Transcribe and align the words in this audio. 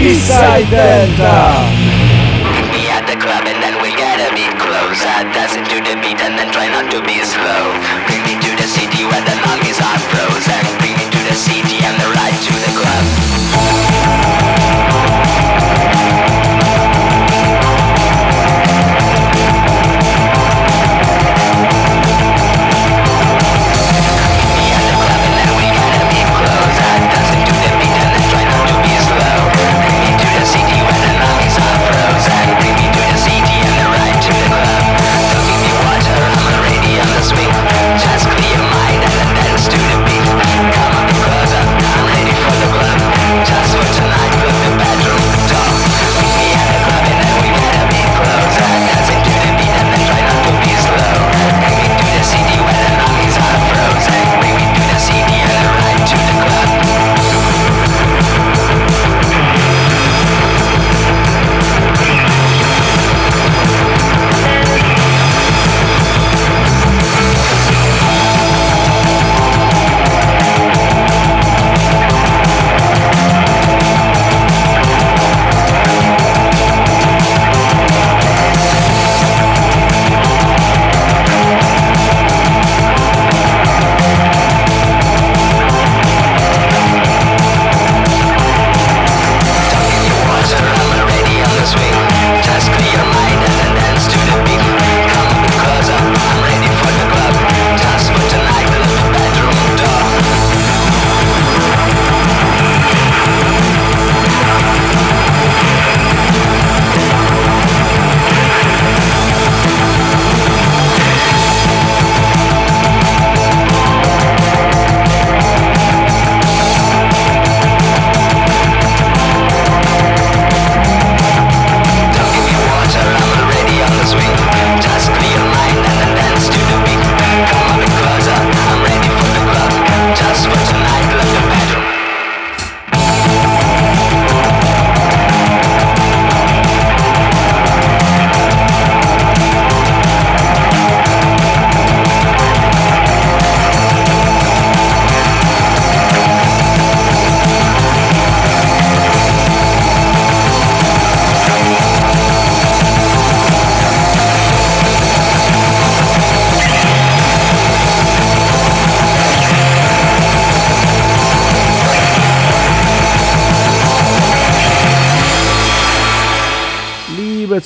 Eastside 0.00 0.70
Delta. 0.72 1.60
Me 2.72 2.88
at 2.88 3.04
the 3.04 3.20
club 3.20 3.44
and 3.44 3.60
then 3.60 3.76
we 3.84 3.92
gotta 3.92 4.32
be 4.32 4.48
close. 4.56 5.04
I 5.04 5.28
dancing 5.36 5.64
to 5.68 5.76
the 5.76 5.92
beat 6.00 6.16
and 6.24 6.40
then 6.40 6.48
try 6.48 6.72
not 6.72 6.88
to 6.96 7.04
be 7.04 7.20
slow. 7.20 7.99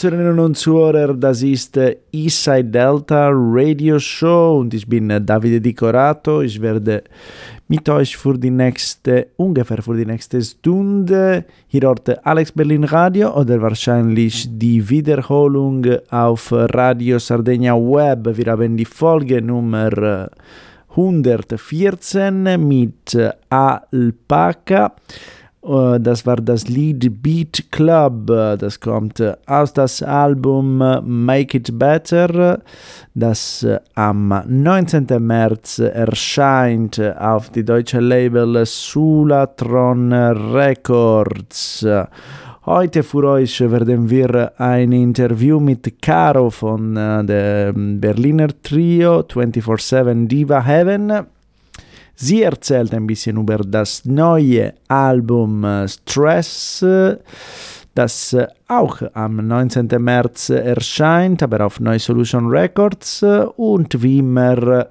Zuhörerinnen 0.04 0.38
und 0.38 0.59
Zuhörer, 0.59 1.15
das 1.15 1.42
ist 1.42 1.78
äh, 1.78 1.97
Eastside 2.12 2.65
Delta 2.65 3.31
Radio 3.32 3.98
Show 3.98 4.59
und 4.60 4.75
ich 4.75 4.87
bin 4.87 5.09
äh, 5.09 5.19
Davide 5.19 5.62
Di 5.62 5.72
Corato. 5.72 6.42
Ich 6.42 6.60
werde 6.60 7.04
mit 7.69 7.88
euch 7.88 8.14
für 8.14 8.37
die 8.37 8.50
nächste, 8.50 9.28
ungefähr 9.38 9.81
für 9.82 9.97
die 9.97 10.04
nächste 10.04 10.43
Stunde 10.43 11.47
hier 11.69 11.81
dort 11.81 12.26
Alex 12.26 12.53
Berlin 12.53 12.84
Radio 12.84 13.34
oder 13.34 13.62
wahrscheinlich 13.62 14.47
die 14.47 14.87
Wiederholung 14.87 15.87
auf 16.10 16.53
Radio 16.53 17.19
Sardegna 17.19 17.75
Web. 17.75 18.37
Wir 18.37 18.53
haben 18.53 18.76
die 18.76 18.84
Folge 18.84 19.41
Nummer 19.41 19.91
äh, 19.97 20.28
114 20.91 22.69
mit 22.69 23.14
äh, 23.14 23.31
Alpaca. 23.48 24.97
Äh, 25.64 26.00
Das 26.00 26.26
war 26.26 26.36
das 26.36 26.69
Lied 26.69 27.22
Beat 27.22 27.64
Club. 27.70 28.26
Das 28.26 28.80
kommt 28.80 29.20
äh, 29.20 29.34
aus 29.47 29.72
das 29.72 30.02
Album 30.02 30.80
äh, 30.80 31.00
Make 31.00 31.58
It 31.58 31.78
Better, 31.78 32.60
das 33.14 33.66
am 33.94 34.42
19. 34.47 35.06
März 35.20 35.78
erscheint 35.78 37.00
auf 37.19 37.50
die 37.50 37.64
deutsche 37.64 38.00
Label 38.00 38.64
Sulatron 38.66 40.12
Records. 40.12 41.86
Heute 42.66 43.02
für 43.02 43.28
euch 43.28 43.60
werden 43.60 44.08
wir 44.08 44.52
ein 44.58 44.92
Interview 44.92 45.60
mit 45.60 46.00
Caro 46.00 46.48
von 46.48 46.96
äh, 46.96 47.22
dem 47.22 48.00
Berliner 48.00 48.48
Trio 48.62 49.20
24-7 49.20 50.26
Diva 50.28 50.64
Heaven. 50.64 51.26
Sie 52.16 52.42
erzählt 52.42 52.94
ein 52.94 53.06
bisschen 53.06 53.36
über 53.38 53.58
das 53.58 54.04
neue 54.04 54.75
Album 54.88 55.64
äh, 55.64 55.88
Stress, 55.88 56.84
das 57.94 58.32
äh, 58.32 58.47
auch 58.69 59.02
am 59.14 59.47
19. 59.47 59.88
März 59.98 60.50
erscheint, 60.50 61.42
aber 61.42 61.66
auf 61.66 61.80
Neu 61.80 61.98
Solution 61.98 62.47
Records 62.47 63.22
äh, 63.22 63.47
und 63.56 64.02
wie 64.02 64.19
immer 64.19 64.86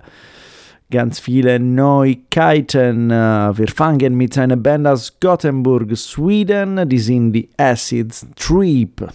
ganz 0.92 1.20
viele 1.20 1.60
Neuigkeiten. 1.60 3.10
Wir 3.10 3.68
fangen 3.68 4.16
mit 4.16 4.38
einer 4.38 4.58
Band 4.58 4.86
aus 4.86 5.18
Gothenburg, 5.20 5.98
Sweden, 5.98 6.88
die 6.88 7.00
sind 7.00 7.34
die 7.34 7.50
Acid 7.58 8.14
Trip. 8.36 9.10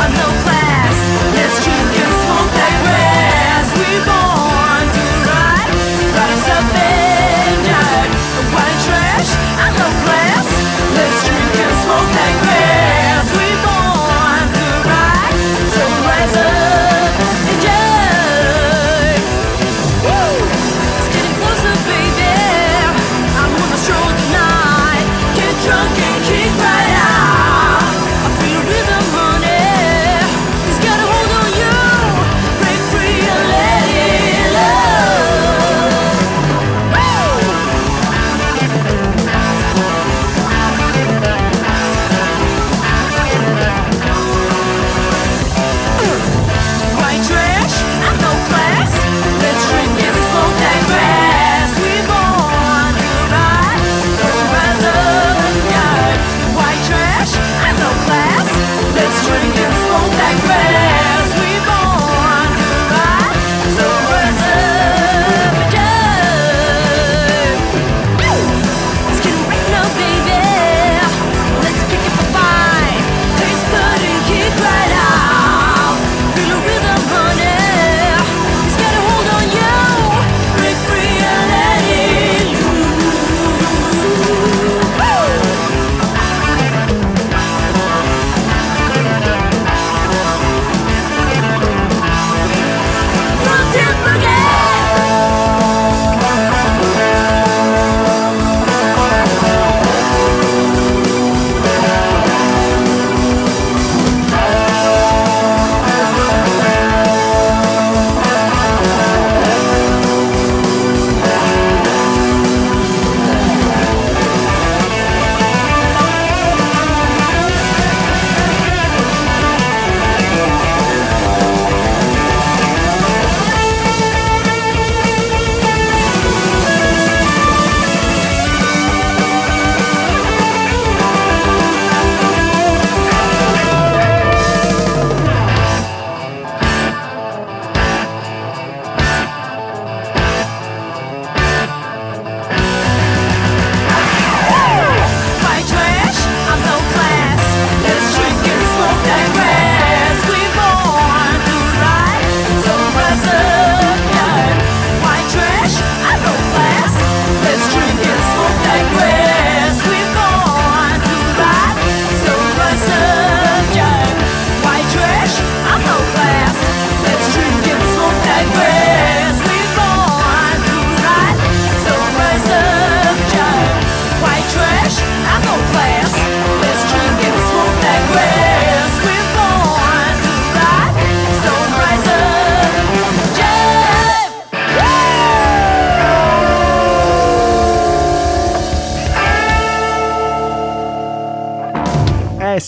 I'm 0.00 0.12
no 0.14 0.42
class. 0.42 0.59
people 3.90 4.19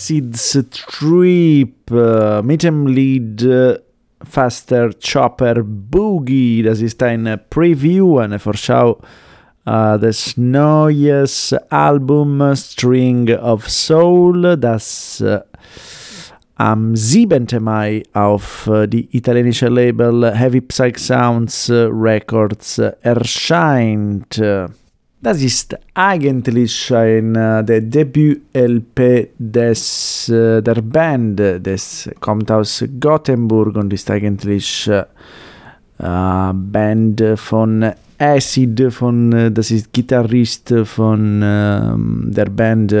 Acids 0.03 0.59
Trip 0.69 1.89
äh, 1.89 2.41
mit 2.41 2.63
dem 2.63 2.87
Lied 2.87 3.41
äh, 3.41 3.79
Faster 4.29 4.89
Chopper 5.01 5.63
Boogie. 5.63 6.61
Das 6.61 6.81
ist 6.81 7.01
eine 7.01 7.37
Preview, 7.37 8.19
eine 8.19 8.37
Vorschau 8.37 8.99
äh, 9.65 9.97
des 9.97 10.35
neues 10.35 11.55
Album 11.69 12.53
String 12.53 13.33
of 13.37 13.69
Soul, 13.69 14.57
das 14.57 15.21
äh, 15.21 15.39
am 16.55 16.97
7. 16.97 17.47
Mai 17.61 18.03
auf 18.11 18.67
äh, 18.67 18.87
die 18.87 19.15
italienische 19.15 19.69
Label 19.69 20.35
Heavy 20.35 20.59
Psych 20.59 20.99
Sounds 20.99 21.69
Records 21.71 22.77
erscheint. 22.77 24.41
Das 25.23 25.41
ist 25.41 25.77
eigentlich 25.93 26.93
ein 26.93 27.33
äh, 27.35 27.63
der 27.63 27.79
Debüt-LP 27.79 29.29
des 29.39 30.27
äh, 30.27 30.61
der 30.61 30.81
Band, 30.81 31.41
das 31.63 32.09
kommt 32.19 32.51
aus 32.51 32.83
Gothenburg 32.99 33.77
und 33.77 33.93
ist 33.93 34.11
eigentlich 34.11 34.85
äh, 34.89 35.05
äh, 35.99 36.53
Band 36.53 37.23
von 37.37 37.89
Acid, 38.19 38.91
von, 38.91 39.53
das 39.53 39.71
ist 39.71 39.93
Gitarrist 39.93 40.73
von 40.83 41.39
ähm, 41.41 42.29
der 42.35 42.49
Band 42.49 42.93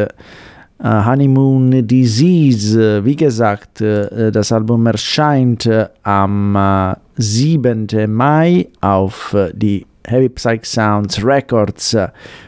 Honeymoon 0.81 1.85
Disease. 1.85 3.03
Wie 3.03 3.15
gesagt, 3.17 3.81
das 3.81 4.51
Album 4.51 4.85
erscheint 4.87 5.69
am 6.03 6.55
äh, 6.55 6.95
7. 7.17 7.87
Mai 8.07 8.67
auf 8.81 9.35
die 9.53 9.85
Heavy 10.07 10.29
Psych 10.29 10.65
Sounds 10.65 11.23
Records. 11.23 11.97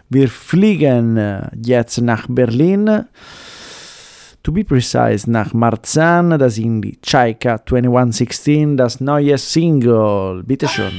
Wir 0.10 0.30
fliegen 0.30 1.18
äh, 1.18 1.50
jetzt 1.64 2.02
nach 2.02 2.28
Berlin. 2.30 3.06
To 4.44 4.52
be 4.52 4.64
precise, 4.64 5.30
nach 5.30 5.54
Marzahn, 5.54 6.38
das 6.38 6.56
sind 6.56 6.84
die 6.84 7.00
Chaika 7.02 7.58
2116, 7.66 8.78
das 8.78 9.02
neue 9.02 9.40
Single. 9.40 10.44
Bitte 10.46 10.68
schön. 10.68 10.94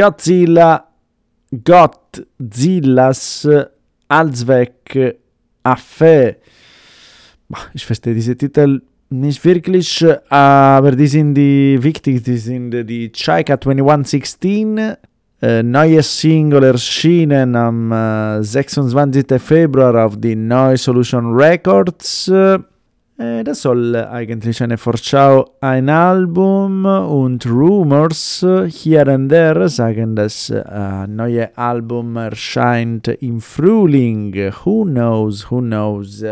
Godzilla, 0.00 0.86
Godzillas, 1.52 3.46
Allzweck, 4.08 5.18
Affe. 5.62 6.36
Ich 7.74 7.84
verstehe 7.84 8.14
diese 8.14 8.34
Titel 8.34 8.80
nicht 9.10 9.44
wirklich, 9.44 10.00
äh, 10.00 10.16
aber 10.30 10.92
die 10.92 11.06
sind 11.06 11.34
die 11.34 11.78
wichtig, 11.82 12.22
die 12.24 12.38
sind 12.38 12.72
äh, 12.72 12.82
die 12.82 13.12
Chaika 13.12 13.60
2116, 13.60 14.96
äh, 15.42 15.62
neues 15.62 16.18
Single 16.18 16.64
erschienen 16.64 17.54
am 17.54 17.92
äh, 17.92 18.42
26. 18.42 19.26
Februar 19.38 20.06
auf 20.06 20.16
die 20.16 20.34
Neu 20.34 20.78
Solution 20.78 21.34
Records. 21.34 22.32
Äh, 23.20 23.44
das 23.44 23.62
soll 23.62 23.94
eigentlich 23.96 24.62
eine 24.62 24.78
Vorschau, 24.78 25.50
ein 25.60 25.90
Album 25.90 26.86
und 26.86 27.44
Rumors 27.44 28.46
hier 28.68 29.06
und 29.08 29.28
there 29.28 29.68
sagen, 29.68 30.16
das 30.16 30.48
äh, 30.48 31.06
neue 31.06 31.56
Album 31.56 32.16
erscheint 32.16 33.08
im 33.08 33.42
Frühling. 33.42 34.34
Who 34.64 34.84
knows, 34.84 35.50
who 35.50 35.60
knows. 35.60 36.24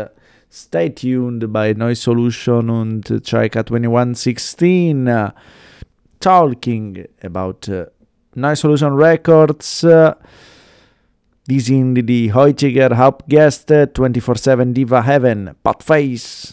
Stay 0.51 0.89
tuned 0.89 1.53
bei 1.53 1.73
Neu 1.73 1.93
Solution 1.93 2.71
und 2.71 3.21
Chaika 3.23 3.63
2116. 3.63 5.07
uh, 5.07 5.29
talking 6.19 7.05
about 7.23 7.69
uh, 7.69 7.85
Neu 8.33 8.55
Solution 8.55 8.95
Records. 8.95 9.85
Die 11.45 11.59
sind 11.59 11.95
die 11.95 12.33
heutige 12.33 12.97
Hauptgäste 12.97 13.91
24-7 13.93 14.73
Diva 14.73 15.03
Heaven, 15.03 15.51
Potface. 15.63 16.51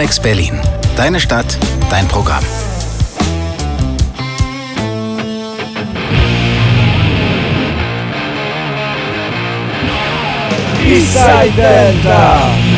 Alex 0.00 0.18
Berlin. 0.18 0.58
Deine 0.96 1.20
Stadt, 1.20 1.58
dein 1.90 2.08
Programm. 2.08 2.42
Eastside 10.86 11.52
Delta. 11.54 12.69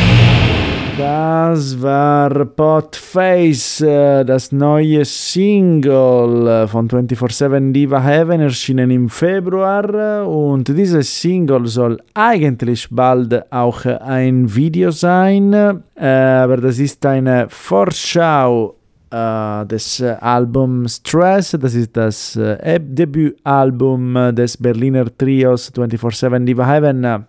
Das 1.53 1.79
war 1.83 2.45
Potface, 2.45 3.81
äh, 3.81 4.25
das 4.25 4.51
neue 4.51 5.05
Single 5.05 6.47
äh, 6.47 6.67
von 6.67 6.89
24-7 6.89 7.71
Diva 7.71 8.01
Heaven, 8.01 8.41
erschienen 8.41 8.89
im 8.89 9.07
Februar. 9.07 10.27
Und 10.27 10.67
dieses 10.67 11.21
Single 11.21 11.67
soll 11.67 11.99
eigentlich 12.15 12.87
bald 12.89 13.51
auch 13.51 13.85
ein 13.85 14.55
Video 14.55 14.89
sein, 14.89 15.53
äh, 15.53 16.07
aber 16.07 16.57
das 16.57 16.79
ist 16.79 17.05
eine 17.05 17.45
Vorschau 17.49 18.73
äh, 19.11 19.63
des 19.67 19.99
äh, 19.99 20.15
Albums 20.19 20.95
Stress. 21.05 21.55
Das 21.61 21.75
ist 21.75 21.95
das 21.95 22.35
äh, 22.35 22.79
Debütalbum 22.79 24.33
des 24.33 24.57
Berliner 24.57 25.05
Trios 25.15 25.71
24-7 25.71 26.45
Diva 26.45 26.65
Heaven. 26.65 27.27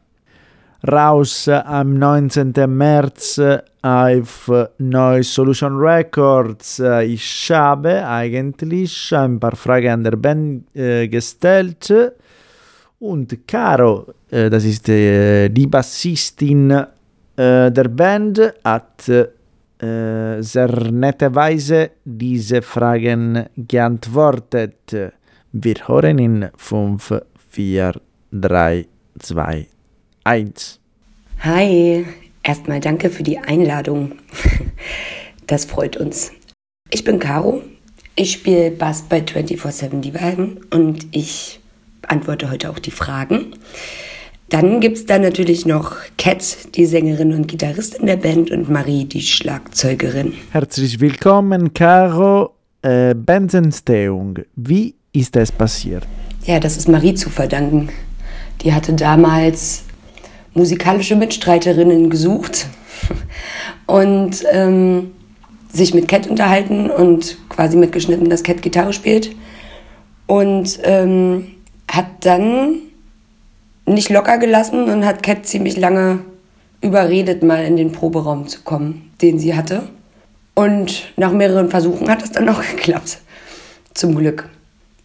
raus 0.87 1.46
am 1.48 1.98
19. 1.98 2.54
März 2.68 3.38
auf 3.85 4.51
Noise 4.79 5.31
Solution 5.31 5.77
Records. 5.77 6.83
Ich 7.03 7.51
habe 7.51 8.07
eigentlich 8.07 9.14
ein 9.14 9.38
paar 9.38 9.57
Fragen 9.57 9.90
an 9.90 10.05
der 10.05 10.16
Band 10.16 10.75
äh, 10.75 11.07
gestellt 11.07 11.92
und 12.99 13.47
Caro, 13.47 14.07
äh, 14.31 14.49
das 14.49 14.64
ist 14.64 14.88
äh, 14.88 15.51
die 15.51 15.66
Bassistin 15.66 16.70
äh, 16.70 16.87
der 17.70 17.88
Band, 17.88 18.55
hat 18.64 19.07
äh, 19.09 20.40
sehr 20.40 20.90
netterweise 20.90 21.90
diese 22.05 22.62
Fragen 22.62 23.44
geantwortet. 23.57 24.97
Wir 25.53 25.75
hören 25.87 26.18
in 26.18 26.49
5, 26.57 27.20
4, 27.51 27.92
3, 28.33 28.87
2, 29.18 29.66
1. 30.25 30.81
Hi, 31.40 32.07
erstmal 32.44 32.80
danke 32.80 33.11
für 33.11 33.22
die 33.22 33.38
Einladung. 33.38 34.12
Das 35.46 35.66
freut 35.66 35.98
uns. 35.98 36.33
Ich 36.90 37.04
bin 37.04 37.18
Caro. 37.18 37.61
Ich 38.16 38.33
spiele 38.33 38.70
Bass 38.70 39.02
bei 39.02 39.18
24-7 39.18 40.00
Divagen 40.00 40.61
und 40.70 41.07
ich 41.11 41.61
beantworte 42.00 42.50
heute 42.50 42.70
auch 42.70 42.78
die 42.78 42.90
Fragen. 42.90 43.54
Dann 44.48 44.80
gibt 44.80 44.96
es 44.96 45.04
da 45.04 45.18
natürlich 45.18 45.66
noch 45.66 45.96
Kat, 46.16 46.74
die 46.76 46.87
Sängerin 46.87 47.35
und 47.35 47.46
Gitarristin 47.46 48.07
der 48.07 48.16
Band, 48.16 48.50
und 48.50 48.70
Marie, 48.70 49.04
die 49.04 49.20
Schlagzeugerin. 49.20 50.33
Herzlich 50.52 51.00
willkommen, 51.00 51.74
Caro. 51.74 52.54
Äh, 52.80 53.14
Bandentstehung. 53.14 54.38
Wie 54.57 54.94
ist 55.12 55.37
es 55.37 55.52
passiert? 55.52 56.07
Ja, 56.44 56.61
das 56.61 56.76
ist 56.76 56.88
Marie 56.88 57.14
zu 57.14 57.30
verdanken. 57.30 57.88
Die 58.62 58.72
hatte 58.72 58.92
damals 58.92 59.85
musikalische 60.54 61.16
Mitstreiterinnen 61.16 62.10
gesucht 62.10 62.66
und 63.86 64.44
ähm, 64.50 65.12
sich 65.72 65.92
mit 65.92 66.08
Cat 66.08 66.28
unterhalten 66.28 66.90
und 66.90 67.36
quasi 67.48 67.76
mitgeschnitten, 67.76 68.30
dass 68.30 68.42
Cat 68.42 68.62
Gitarre 68.62 68.92
spielt. 68.92 69.34
Und 70.26 70.78
ähm, 70.84 71.48
hat 71.90 72.06
dann 72.20 72.78
nicht 73.86 74.08
locker 74.08 74.38
gelassen 74.38 74.88
und 74.88 75.04
hat 75.04 75.22
Cat 75.22 75.46
ziemlich 75.46 75.76
lange 75.76 76.20
überredet, 76.80 77.42
mal 77.42 77.64
in 77.64 77.76
den 77.76 77.92
Proberaum 77.92 78.46
zu 78.46 78.62
kommen, 78.62 79.10
den 79.20 79.38
sie 79.38 79.54
hatte. 79.54 79.88
Und 80.54 81.12
nach 81.16 81.32
mehreren 81.32 81.68
Versuchen 81.68 82.08
hat 82.08 82.22
es 82.22 82.32
dann 82.32 82.48
auch 82.48 82.62
geklappt. 82.76 83.18
Zum 83.92 84.14
Glück. 84.14 84.48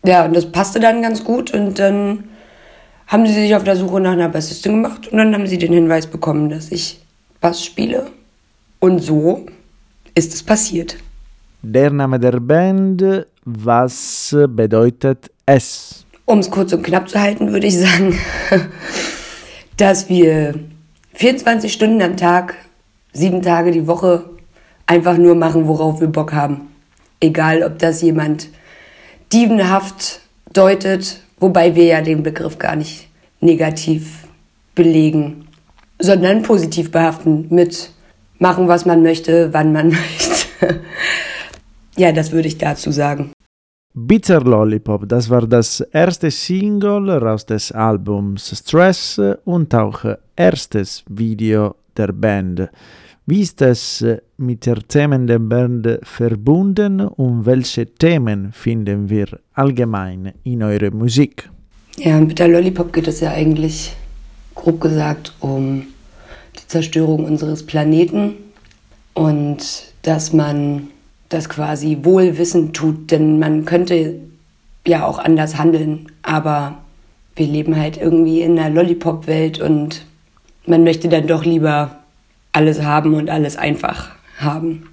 Ja, 0.06 0.26
und 0.26 0.36
das 0.36 0.52
passte 0.52 0.80
dann 0.80 1.02
ganz 1.02 1.24
gut 1.24 1.54
und 1.54 1.78
dann 1.80 2.24
haben 3.10 3.26
sie 3.26 3.34
sich 3.34 3.56
auf 3.56 3.64
der 3.64 3.76
Suche 3.76 4.00
nach 4.00 4.12
einer 4.12 4.30
Bassistin 4.30 4.84
gemacht 4.84 5.08
und 5.08 5.18
dann 5.18 5.34
haben 5.34 5.48
sie 5.48 5.58
den 5.58 5.74
Hinweis 5.74 6.06
bekommen, 6.08 6.50
dass 6.50 6.72
ich 6.72 7.02
Bass 7.42 7.66
spiele. 7.66 8.08
Und 8.80 9.00
so 9.00 9.48
ist 10.14 10.34
es 10.34 10.44
passiert. 10.44 10.96
Der 11.64 11.90
Name 11.90 12.20
der 12.20 12.40
Band, 12.40 13.26
was 13.44 14.36
bedeutet 14.50 15.32
es? 15.46 16.06
Um 16.26 16.40
es 16.40 16.52
kurz 16.52 16.72
und 16.72 16.84
knapp 16.84 17.10
zu 17.10 17.20
halten, 17.20 17.52
würde 17.52 17.66
ich 17.66 17.80
sagen, 17.80 18.18
dass 19.78 20.08
wir 20.08 20.54
24 21.16 21.74
Stunden 21.74 22.02
am 22.04 22.16
Tag, 22.16 22.56
sieben 23.12 23.42
Tage 23.42 23.72
die 23.72 23.88
Woche 23.88 24.30
einfach 24.86 25.18
nur 25.18 25.34
machen, 25.34 25.68
worauf 25.68 26.00
wir 26.00 26.08
Bock 26.08 26.32
haben. 26.34 26.68
Egal, 27.20 27.64
ob 27.64 27.80
das 27.80 28.04
jemand 28.04 28.50
dievenhaft 29.34 30.22
deutet, 30.54 31.22
wobei 31.40 31.76
wir 31.76 31.86
ja 31.86 32.02
den 32.02 32.24
Begriff 32.24 32.58
gar 32.58 32.76
nicht 32.76 33.08
negativ 33.42 34.28
belegen, 34.76 35.48
sondern 36.00 36.44
positiv 36.44 36.92
behaften 36.92 37.48
mit 37.50 37.92
machen, 38.40 38.68
was 38.68 38.86
man 38.86 39.04
möchte, 39.04 39.54
wann 39.54 39.72
man 39.74 39.90
möchte. 39.90 40.82
ja, 41.98 42.12
das 42.12 42.32
würde 42.32 42.48
ich 42.48 42.58
dazu 42.58 42.92
sagen. 42.92 43.32
Bitter 43.94 44.42
Lollipop, 44.42 45.10
das 45.10 45.30
war 45.30 45.48
das 45.48 45.82
erste 45.82 46.32
Single 46.32 47.10
aus 47.10 47.46
des 47.46 47.72
Albums 47.72 48.54
Stress 48.56 49.20
und 49.46 49.74
auch 49.74 50.06
erstes 50.36 51.04
Video 51.10 51.76
der 51.98 52.14
Band. 52.14 52.70
Wie 53.32 53.42
ist 53.42 53.62
es 53.62 54.04
mit 54.38 54.66
den 54.66 54.88
Themen 54.88 55.28
der 55.28 55.38
Band 55.38 56.00
verbunden 56.02 57.02
und 57.02 57.46
welche 57.46 57.86
Themen 57.86 58.52
finden 58.54 59.08
wir 59.08 59.28
allgemein 59.54 60.34
in 60.44 60.64
eurer 60.64 60.90
Musik? 60.90 61.48
Ja, 61.98 62.18
in 62.18 62.28
Bitter 62.28 62.48
Lollipop 62.48 62.92
geht 62.92 63.08
es 63.08 63.20
ja 63.20 63.30
eigentlich, 63.30 63.96
grob 64.56 64.82
gesagt, 64.82 65.36
um 65.42 65.84
die 66.58 66.68
Zerstörung 66.68 67.24
unseres 67.26 67.64
Planeten 67.64 68.34
und 69.14 69.60
dass 70.02 70.34
man 70.34 70.88
das 71.30 71.50
quasi 71.50 72.00
wohlwissend 72.02 72.76
tut, 72.76 73.12
denn 73.12 73.38
man 73.38 73.64
könnte 73.64 74.16
ja 74.88 75.06
auch 75.06 75.20
anders 75.20 75.56
handeln, 75.56 76.08
aber 76.24 76.80
wir 77.36 77.46
leben 77.46 77.80
halt 77.80 77.98
irgendwie 77.98 78.42
in 78.42 78.58
einer 78.58 78.74
Lollipop-Welt 78.74 79.62
und 79.62 80.04
man 80.66 80.84
möchte 80.84 81.10
dann 81.10 81.28
doch 81.28 81.46
lieber 81.46 81.99
alles 82.52 82.82
haben 82.82 83.14
und 83.14 83.30
alles 83.30 83.58
einfach 83.58 84.10
haben 84.38 84.90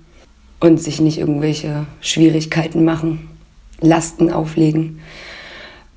und 0.60 0.80
sich 0.80 1.00
nicht 1.00 1.18
irgendwelche 1.18 1.86
Schwierigkeiten 2.00 2.84
machen, 2.84 3.28
Lasten 3.80 4.32
auflegen. 4.32 5.00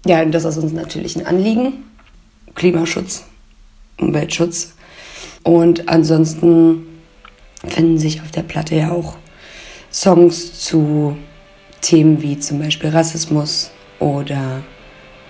Ja, 0.05 0.21
und 0.21 0.31
das 0.31 0.45
ist 0.45 0.57
uns 0.57 0.71
natürlich 0.73 1.17
ein 1.17 1.25
Anliegen. 1.25 1.73
Klimaschutz, 2.55 3.25
Umweltschutz. 3.97 4.75
Und 5.43 5.89
ansonsten 5.89 6.85
finden 7.67 7.97
sich 7.97 8.21
auf 8.21 8.31
der 8.31 8.43
Platte 8.43 8.75
ja 8.75 8.91
auch 8.91 9.17
Songs 9.91 10.59
zu 10.59 11.17
Themen 11.81 12.21
wie 12.21 12.39
zum 12.39 12.59
Beispiel 12.59 12.89
Rassismus 12.89 13.71
oder 13.99 14.61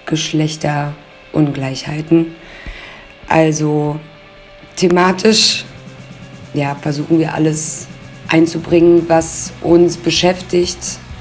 Geschlechterungleichheiten. 0.06 2.36
Also 3.28 4.00
thematisch 4.76 5.66
ja, 6.54 6.76
versuchen 6.76 7.20
wir 7.20 7.34
alles 7.34 7.88
einzubringen, 8.28 9.04
was 9.08 9.52
uns 9.62 9.98
beschäftigt, 9.98 10.78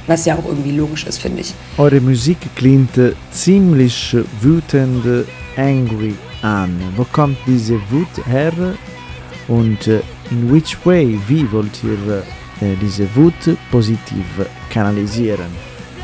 was 0.06 0.24
ja 0.24 0.36
auch 0.36 0.46
irgendwie 0.46 0.72
logisch 0.72 1.04
ist, 1.04 1.18
finde 1.18 1.40
ich. 1.42 1.54
Eure 1.76 2.00
Musik 2.00 2.38
klingt 2.56 2.98
ziemlich 3.30 4.16
wütend, 4.40 5.26
angry 5.56 6.14
an. 6.42 6.76
Wo 6.96 7.04
kommt 7.04 7.38
diese 7.46 7.74
Wut 7.90 8.26
her 8.26 8.52
und 9.48 9.86
äh, 9.86 10.00
in 10.30 10.52
which 10.52 10.76
way, 10.84 11.18
wie 11.26 11.50
wollt 11.50 11.82
ihr 11.82 12.22
äh, 12.60 12.74
diese 12.80 13.08
Wut 13.16 13.56
positiv 13.70 14.24
kanalisieren? 14.70 15.50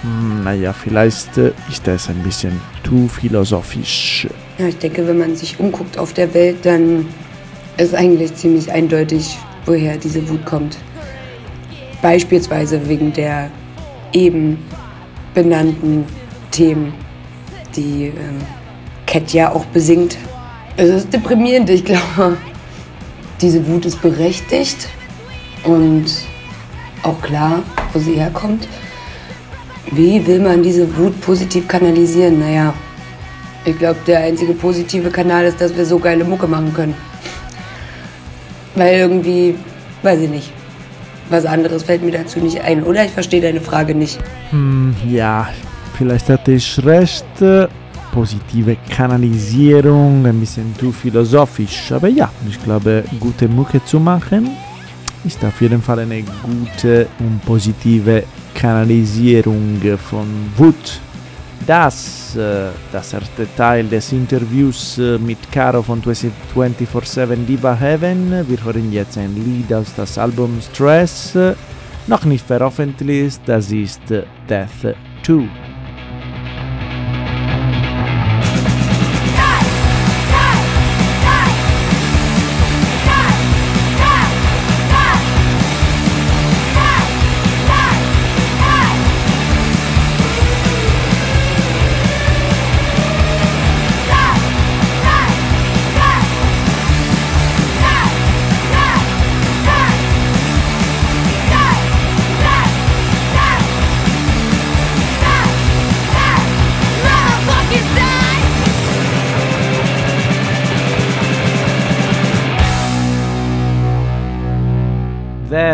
Hm, 0.02 0.44
naja, 0.44 0.72
vielleicht 0.72 1.38
äh, 1.38 1.52
ist 1.70 1.86
das 1.86 2.08
ein 2.08 2.22
bisschen 2.22 2.60
zu 2.84 3.08
philosophisch. 3.08 4.26
Ja, 4.58 4.66
ich 4.66 4.78
denke, 4.78 5.06
wenn 5.06 5.18
man 5.18 5.36
sich 5.36 5.58
umguckt 5.58 5.98
auf 5.98 6.12
der 6.12 6.32
Welt, 6.34 6.58
dann 6.64 7.06
ist 7.76 7.94
eigentlich 7.94 8.34
ziemlich 8.34 8.70
eindeutig, 8.70 9.36
woher 9.66 9.96
diese 9.96 10.28
Wut 10.28 10.44
kommt. 10.44 10.76
Beispielsweise 12.02 12.88
wegen 12.88 13.12
der 13.12 13.50
eben 14.12 14.58
benannten 15.32 16.04
Themen, 16.50 16.94
die 17.74 18.06
ähm, 18.06 18.38
Cat 19.06 19.32
ja 19.32 19.52
auch 19.52 19.64
besingt. 19.66 20.16
Es 20.76 20.88
ist 20.88 21.12
deprimierend, 21.12 21.70
ich 21.70 21.84
glaube. 21.84 22.36
Diese 23.40 23.66
Wut 23.66 23.84
ist 23.84 24.00
berechtigt 24.00 24.88
und 25.64 26.06
auch 27.02 27.20
klar, 27.20 27.62
wo 27.92 27.98
sie 27.98 28.14
herkommt. 28.14 28.68
Wie 29.90 30.24
will 30.26 30.38
man 30.40 30.62
diese 30.62 30.96
Wut 30.96 31.20
positiv 31.20 31.66
kanalisieren? 31.66 32.38
Naja, 32.38 32.72
ich 33.64 33.76
glaube, 33.78 33.98
der 34.06 34.20
einzige 34.20 34.52
positive 34.52 35.10
Kanal 35.10 35.44
ist, 35.44 35.60
dass 35.60 35.76
wir 35.76 35.84
so 35.84 35.98
geile 35.98 36.24
Mucke 36.24 36.46
machen 36.46 36.72
können. 36.72 36.94
Weil 38.74 38.98
irgendwie, 38.98 39.54
weiß 40.02 40.20
ich 40.20 40.30
nicht, 40.30 40.52
was 41.30 41.46
anderes 41.46 41.82
fällt 41.82 42.02
mir 42.02 42.12
dazu 42.12 42.40
nicht 42.40 42.60
ein. 42.60 42.82
Oder 42.82 43.04
ich 43.04 43.12
verstehe 43.12 43.40
deine 43.40 43.60
Frage 43.60 43.94
nicht. 43.94 44.18
Hm, 44.50 44.94
ja, 45.08 45.48
vielleicht 45.96 46.28
hatte 46.28 46.52
ich 46.52 46.84
recht. 46.84 47.24
Positive 48.12 48.76
Kanalisierung, 48.90 50.24
ein 50.24 50.38
bisschen 50.38 50.72
zu 50.78 50.92
philosophisch. 50.92 51.90
Aber 51.90 52.08
ja, 52.08 52.30
ich 52.48 52.62
glaube, 52.62 53.02
gute 53.18 53.48
Mucke 53.48 53.84
zu 53.84 53.98
machen 53.98 54.50
ist 55.24 55.44
auf 55.44 55.60
jeden 55.60 55.82
Fall 55.82 56.00
eine 56.00 56.22
gute 56.22 57.08
und 57.18 57.44
positive 57.44 58.24
Kanalisierung 58.54 59.80
von 59.98 60.26
Wut. 60.56 61.00
Das, 61.66 62.36
äh, 62.36 62.68
das 62.92 63.12
erste 63.12 63.46
Teil 63.56 63.86
des 63.88 64.12
Interviews 64.12 64.98
äh, 64.98 65.18
mit 65.18 65.50
Caro 65.50 65.82
von 65.82 66.02
24-7 66.02 67.46
Diva 67.46 67.74
Heaven. 67.74 68.46
Wir 68.46 68.64
hören 68.64 68.92
jetzt 68.92 69.16
ein 69.16 69.34
Lied 69.34 69.72
aus 69.72 69.94
das 69.96 70.18
Album 70.18 70.60
Stress. 70.60 71.32
Noch 72.06 72.24
nicht 72.24 72.46
veröffentlicht, 72.46 73.40
das 73.46 73.72
ist 73.72 74.02
Death 74.10 74.94
2. 75.24 75.63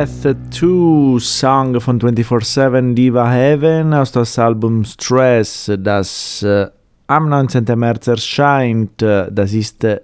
Death 0.01 0.35
2 0.51 1.19
Song 1.21 1.79
von 1.79 2.01
24-7 2.01 2.95
Diva 2.95 3.31
Heaven 3.31 3.93
aus 3.93 4.11
das 4.11 4.39
Album 4.39 4.83
Stress, 4.83 5.71
das 5.79 6.43
äh, 6.43 6.69
am 7.07 7.29
19. 7.29 7.67
März 7.77 8.07
erscheint. 8.07 9.03
Äh, 9.03 9.31
Das 9.31 9.53
ist 9.53 9.85
äh, 9.85 10.01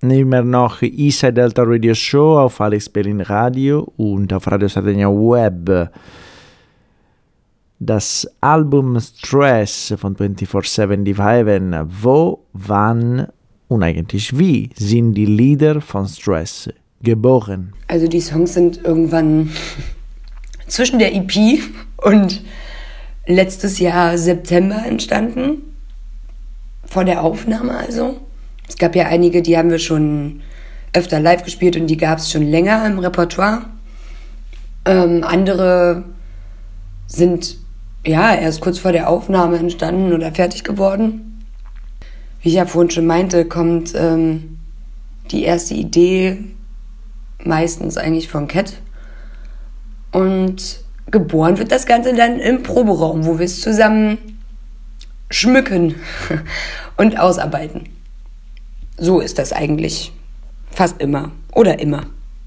immer 0.00 0.40
noch 0.40 0.80
Eastside 0.80 1.34
Delta 1.34 1.64
Radio 1.64 1.92
Show 1.92 2.38
auf 2.38 2.58
Alex 2.62 2.88
Berlin 2.88 3.20
Radio 3.20 3.92
und 3.98 4.32
auf 4.32 4.50
Radio 4.50 4.68
Sardegna 4.68 5.10
Web. 5.10 5.90
Das 7.78 8.26
Album 8.40 8.98
Stress 9.00 9.92
von 9.98 10.16
24-7 10.16 11.04
Diva 11.04 11.28
Heaven. 11.28 11.76
Wo, 12.00 12.46
wann 12.54 13.26
und 13.68 13.82
eigentlich 13.82 14.38
wie 14.38 14.70
sind 14.74 15.12
die 15.12 15.26
Lieder 15.26 15.82
von 15.82 16.06
Stress 16.08 16.70
geboren? 17.04 17.72
Also 17.86 18.08
die 18.08 18.20
Songs 18.20 18.54
sind 18.54 18.84
irgendwann 18.84 19.50
zwischen 20.66 20.98
der 20.98 21.14
EP 21.14 21.60
und 21.98 22.42
letztes 23.26 23.78
Jahr 23.78 24.18
September 24.18 24.84
entstanden. 24.86 25.62
Vor 26.84 27.04
der 27.04 27.22
Aufnahme 27.22 27.76
also. 27.76 28.20
Es 28.68 28.76
gab 28.76 28.96
ja 28.96 29.06
einige, 29.06 29.42
die 29.42 29.56
haben 29.56 29.70
wir 29.70 29.78
schon 29.78 30.42
öfter 30.92 31.20
live 31.20 31.42
gespielt 31.42 31.76
und 31.76 31.86
die 31.86 31.96
gab 31.96 32.18
es 32.18 32.30
schon 32.30 32.42
länger 32.42 32.86
im 32.86 32.98
Repertoire. 32.98 33.62
Ähm, 34.84 35.24
andere 35.24 36.04
sind 37.06 37.56
ja 38.06 38.34
erst 38.34 38.60
kurz 38.60 38.78
vor 38.78 38.92
der 38.92 39.08
Aufnahme 39.08 39.58
entstanden 39.58 40.12
oder 40.12 40.32
fertig 40.32 40.62
geworden. 40.62 41.42
Wie 42.40 42.50
ich 42.50 42.54
ja 42.54 42.66
vorhin 42.66 42.90
schon 42.90 43.06
meinte, 43.06 43.46
kommt 43.46 43.94
ähm, 43.96 44.58
die 45.30 45.42
erste 45.42 45.74
Idee 45.74 46.38
meistens 47.46 47.96
eigentlich 47.96 48.28
von 48.28 48.48
Cat. 48.48 48.74
Und 50.12 50.80
geboren 51.10 51.58
wird 51.58 51.72
das 51.72 51.86
Ganze 51.86 52.14
dann 52.14 52.38
im 52.38 52.62
Proberaum, 52.62 53.24
wo 53.26 53.38
wir 53.38 53.44
es 53.44 53.60
zusammen 53.60 54.18
schmücken 55.30 55.96
und 56.96 57.18
ausarbeiten. 57.18 57.88
So 58.96 59.20
ist 59.20 59.38
das 59.38 59.52
eigentlich 59.52 60.12
fast 60.70 61.00
immer 61.00 61.32
oder 61.52 61.78
immer. 61.80 62.04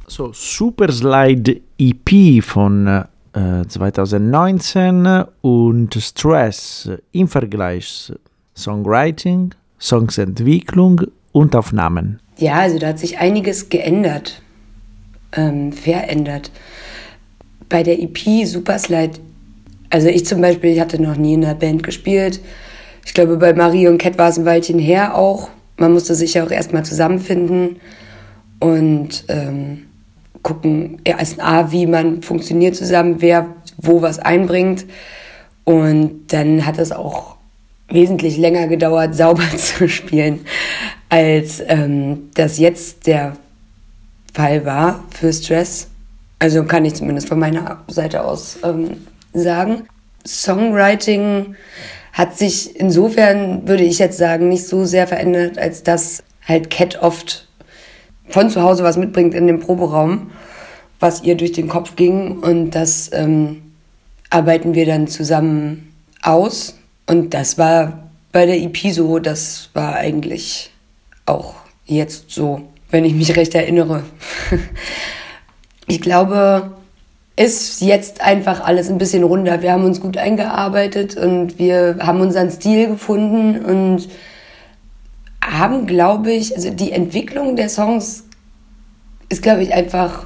So, 0.07 0.31
Super 0.33 0.91
Slide 0.91 1.59
EP 1.77 2.41
von 2.41 2.87
äh, 3.33 3.65
2019 3.67 5.25
und 5.41 5.93
Stress 5.95 6.89
im 7.11 7.27
Vergleich 7.27 8.13
Songwriting, 8.55 9.53
Songsentwicklung 9.77 11.01
und 11.33 11.55
Aufnahmen. 11.55 12.19
Ja, 12.37 12.55
also 12.55 12.79
da 12.79 12.87
hat 12.87 12.99
sich 12.99 13.19
einiges 13.19 13.69
geändert, 13.69 14.41
ähm, 15.33 15.71
verändert. 15.71 16.51
Bei 17.69 17.83
der 17.83 17.99
EP 17.99 18.45
Superslide, 18.45 19.19
also 19.89 20.07
ich 20.07 20.25
zum 20.25 20.41
Beispiel, 20.41 20.71
ich 20.71 20.79
hatte 20.79 21.01
noch 21.01 21.17
nie 21.17 21.33
in 21.33 21.45
einer 21.45 21.55
Band 21.55 21.83
gespielt. 21.83 22.39
Ich 23.05 23.13
glaube, 23.13 23.37
bei 23.37 23.53
Marie 23.53 23.87
und 23.87 23.97
Cat 23.97 24.17
war 24.17 24.29
es 24.29 24.37
ein 24.37 24.45
Weilchen 24.45 24.79
her 24.79 25.15
auch. 25.15 25.49
Man 25.77 25.93
musste 25.93 26.15
sich 26.15 26.33
ja 26.33 26.45
auch 26.45 26.51
erstmal 26.51 26.83
zusammenfinden 26.83 27.77
und 28.59 29.25
ähm, 29.27 29.83
gucken, 30.41 31.01
als 31.17 31.39
A, 31.39 31.71
wie 31.71 31.85
man 31.85 32.21
funktioniert 32.21 32.75
zusammen, 32.75 33.17
wer 33.19 33.47
wo 33.77 34.01
was 34.01 34.19
einbringt. 34.19 34.85
Und 35.63 36.27
dann 36.33 36.65
hat 36.65 36.79
es 36.79 36.91
auch 36.91 37.35
wesentlich 37.89 38.37
länger 38.37 38.67
gedauert, 38.67 39.15
sauber 39.15 39.49
zu 39.55 39.87
spielen, 39.87 40.41
als 41.09 41.61
ähm, 41.67 42.29
das 42.33 42.57
jetzt 42.57 43.07
der 43.07 43.35
Fall 44.37 44.65
war 44.65 45.03
für 45.09 45.33
Stress. 45.33 45.87
Also 46.37 46.63
kann 46.63 46.85
ich 46.85 46.93
zumindest 46.93 47.27
von 47.27 47.39
meiner 47.39 47.83
Seite 47.87 48.23
aus 48.23 48.59
ähm, 48.63 48.97
sagen. 49.33 49.87
Songwriting 50.25 51.55
hat 52.13 52.37
sich 52.37 52.79
insofern, 52.79 53.67
würde 53.67 53.83
ich 53.83 53.97
jetzt 53.97 54.19
sagen, 54.19 54.47
nicht 54.47 54.67
so 54.67 54.85
sehr 54.85 55.07
verändert, 55.07 55.57
als 55.57 55.81
dass 55.81 56.23
halt 56.47 56.69
Cat 56.69 57.01
oft 57.01 57.47
von 58.29 58.51
zu 58.51 58.61
Hause 58.61 58.83
was 58.83 58.95
mitbringt 58.95 59.33
in 59.33 59.47
den 59.47 59.59
Proberaum, 59.59 60.29
was 60.99 61.23
ihr 61.23 61.35
durch 61.35 61.53
den 61.53 61.67
Kopf 61.67 61.95
ging. 61.95 62.37
Und 62.37 62.71
das 62.71 63.09
ähm, 63.13 63.71
arbeiten 64.29 64.75
wir 64.75 64.85
dann 64.85 65.07
zusammen 65.07 65.95
aus. 66.21 66.77
Und 67.07 67.33
das 67.33 67.57
war 67.57 68.11
bei 68.31 68.45
der 68.45 68.61
EP 68.61 68.77
so, 68.91 69.17
das 69.17 69.71
war 69.73 69.95
eigentlich 69.95 70.69
auch 71.25 71.55
jetzt 71.85 72.29
so, 72.29 72.67
wenn 72.89 73.05
ich 73.05 73.13
mich 73.13 73.35
recht 73.35 73.53
erinnere. 73.55 74.03
ich 75.87 76.01
glaube, 76.01 76.71
ist 77.37 77.81
jetzt 77.81 78.21
einfach 78.21 78.61
alles 78.63 78.89
ein 78.89 78.97
bisschen 78.97 79.23
runder. 79.23 79.61
Wir 79.61 79.71
haben 79.71 79.85
uns 79.85 80.01
gut 80.01 80.17
eingearbeitet 80.17 81.15
und 81.15 81.59
wir 81.59 81.97
haben 82.01 82.19
unseren 82.19 82.49
Stil 82.49 82.87
gefunden 82.87 83.63
und 83.63 84.09
haben, 85.41 85.85
glaube 85.85 86.31
ich, 86.31 86.55
also 86.55 86.71
die 86.71 86.91
Entwicklung 86.91 87.55
der 87.55 87.69
Songs 87.69 88.25
ist, 89.29 89.41
glaube 89.41 89.63
ich, 89.63 89.73
einfach. 89.73 90.25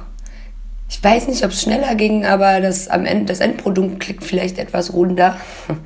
Ich 0.88 1.02
weiß 1.02 1.28
nicht, 1.28 1.44
ob 1.44 1.52
es 1.52 1.62
schneller 1.62 1.94
ging, 1.94 2.26
aber 2.26 2.60
das 2.60 2.88
am 2.88 3.06
Ende 3.06 3.26
das 3.26 3.40
Endprodukt 3.40 4.00
klickt 4.00 4.24
vielleicht 4.24 4.58
etwas 4.58 4.92
runder. 4.92 5.38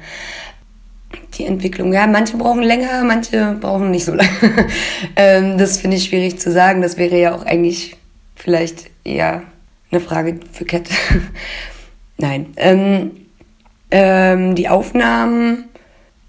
Die 1.36 1.44
Entwicklung, 1.44 1.92
ja, 1.92 2.06
manche 2.06 2.36
brauchen 2.36 2.62
länger, 2.62 3.04
manche 3.04 3.56
brauchen 3.60 3.90
nicht 3.90 4.04
so 4.04 4.14
lange. 4.14 4.30
ähm, 5.16 5.58
das 5.58 5.78
finde 5.78 5.96
ich 5.96 6.04
schwierig 6.04 6.38
zu 6.38 6.50
sagen. 6.50 6.82
Das 6.82 6.96
wäre 6.96 7.18
ja 7.18 7.34
auch 7.34 7.44
eigentlich 7.44 7.96
vielleicht 8.34 8.90
eher 9.04 9.42
eine 9.90 10.00
Frage 10.00 10.40
für 10.52 10.64
Cat. 10.64 10.88
Nein. 12.18 12.46
Ähm, 12.56 13.10
ähm, 13.90 14.54
die 14.54 14.68
Aufnahmen, 14.68 15.64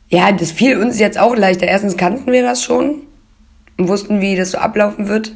ja, 0.09 0.31
das 0.31 0.51
fiel 0.51 0.77
uns 0.77 0.99
jetzt 0.99 1.17
auch 1.17 1.35
leichter. 1.35 1.67
Erstens 1.67 1.97
kannten 1.97 2.31
wir 2.31 2.43
das 2.43 2.63
schon 2.63 3.01
und 3.77 3.87
wussten, 3.87 4.21
wie 4.21 4.35
das 4.35 4.51
so 4.51 4.57
ablaufen 4.57 5.07
wird. 5.07 5.33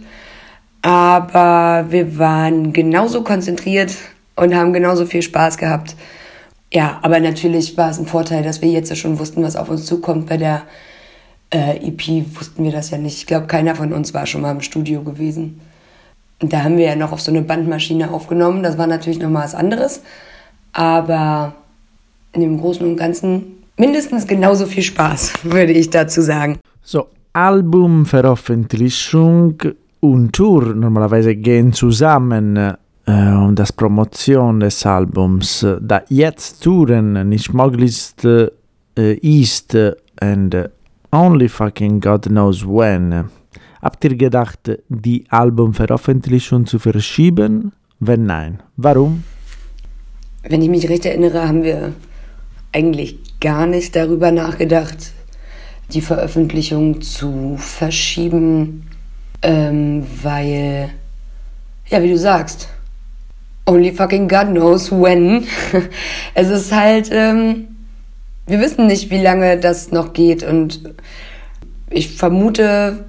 Aber 0.81 1.85
wir 1.89 2.17
waren 2.17 2.73
genauso 2.73 3.23
konzentriert 3.23 3.95
und 4.35 4.55
haben 4.55 4.73
genauso 4.73 5.05
viel 5.05 5.21
Spaß 5.21 5.57
gehabt. 5.57 5.95
Ja, 6.73 6.99
aber 7.01 7.19
natürlich 7.19 7.77
war 7.77 7.89
es 7.89 7.99
ein 7.99 8.05
Vorteil, 8.05 8.43
dass 8.43 8.61
wir 8.61 8.69
jetzt 8.69 8.89
ja 8.89 8.95
schon 8.95 9.19
wussten, 9.19 9.43
was 9.43 9.57
auf 9.57 9.69
uns 9.69 9.85
zukommt. 9.85 10.27
Bei 10.27 10.37
der 10.37 10.61
äh, 11.53 11.85
EP 11.85 12.25
wussten 12.39 12.63
wir 12.63 12.71
das 12.71 12.91
ja 12.91 12.97
nicht. 12.97 13.17
Ich 13.17 13.27
glaube, 13.27 13.47
keiner 13.47 13.75
von 13.75 13.91
uns 13.91 14.13
war 14.13 14.25
schon 14.25 14.39
mal 14.41 14.51
im 14.51 14.61
Studio 14.61 15.03
gewesen. 15.03 15.59
Und 16.41 16.53
da 16.53 16.63
haben 16.63 16.77
wir 16.77 16.85
ja 16.85 16.95
noch 16.95 17.11
auf 17.11 17.19
so 17.21 17.31
eine 17.31 17.41
Bandmaschine 17.41 18.11
aufgenommen. 18.11 18.63
Das 18.63 18.77
war 18.77 18.87
natürlich 18.87 19.19
noch 19.19 19.29
mal 19.29 19.43
was 19.43 19.53
anderes. 19.53 20.01
Aber 20.71 21.55
dem 22.35 22.57
Großen 22.59 22.87
und 22.87 22.95
Ganzen 22.95 23.57
mindestens 23.77 24.25
genauso 24.25 24.65
viel 24.65 24.83
Spaß, 24.83 25.33
würde 25.43 25.73
ich 25.73 25.89
dazu 25.89 26.21
sagen. 26.21 26.59
So, 26.81 27.07
Albumveröffentlichung 27.33 29.61
und 29.99 30.31
Tour 30.33 30.73
normalerweise 30.73 31.35
gehen 31.35 31.73
zusammen 31.73 32.77
und 33.05 33.55
das 33.55 33.73
Promotion 33.73 34.59
des 34.59 34.85
Albums. 34.85 35.65
Da 35.81 36.03
jetzt 36.09 36.63
Touren 36.63 37.27
nicht 37.29 37.53
möglich 37.53 38.13
äh, 38.23 39.13
ist 39.15 39.75
and 40.19 40.69
only 41.11 41.49
fucking 41.49 41.99
God 41.99 42.23
knows 42.23 42.65
when. 42.65 43.29
Habt 43.81 44.03
ihr 44.03 44.15
gedacht, 44.15 44.77
die 44.89 45.25
Albumveröffentlichung 45.29 46.65
zu 46.65 46.77
verschieben? 46.77 47.71
Wenn 47.99 48.25
nein, 48.25 48.59
warum? 48.77 49.23
Wenn 50.43 50.61
ich 50.61 50.69
mich 50.69 50.87
recht 50.89 51.05
erinnere, 51.05 51.47
haben 51.47 51.63
wir 51.63 51.93
eigentlich 52.71 53.39
gar 53.39 53.65
nicht 53.65 53.95
darüber 53.95 54.31
nachgedacht, 54.31 55.13
die 55.93 56.01
Veröffentlichung 56.01 57.01
zu 57.01 57.57
verschieben, 57.57 58.87
ähm, 59.41 60.05
weil, 60.21 60.89
ja, 61.87 62.01
wie 62.01 62.09
du 62.09 62.17
sagst, 62.17 62.69
only 63.65 63.91
fucking 63.91 64.27
God 64.27 64.47
knows 64.47 64.91
when. 64.91 65.47
es 66.33 66.49
ist 66.49 66.71
halt, 66.71 67.09
ähm, 67.11 67.67
wir 68.47 68.59
wissen 68.59 68.87
nicht, 68.87 69.09
wie 69.09 69.21
lange 69.21 69.57
das 69.57 69.91
noch 69.91 70.13
geht 70.13 70.43
und 70.43 70.93
ich 71.89 72.15
vermute, 72.15 73.05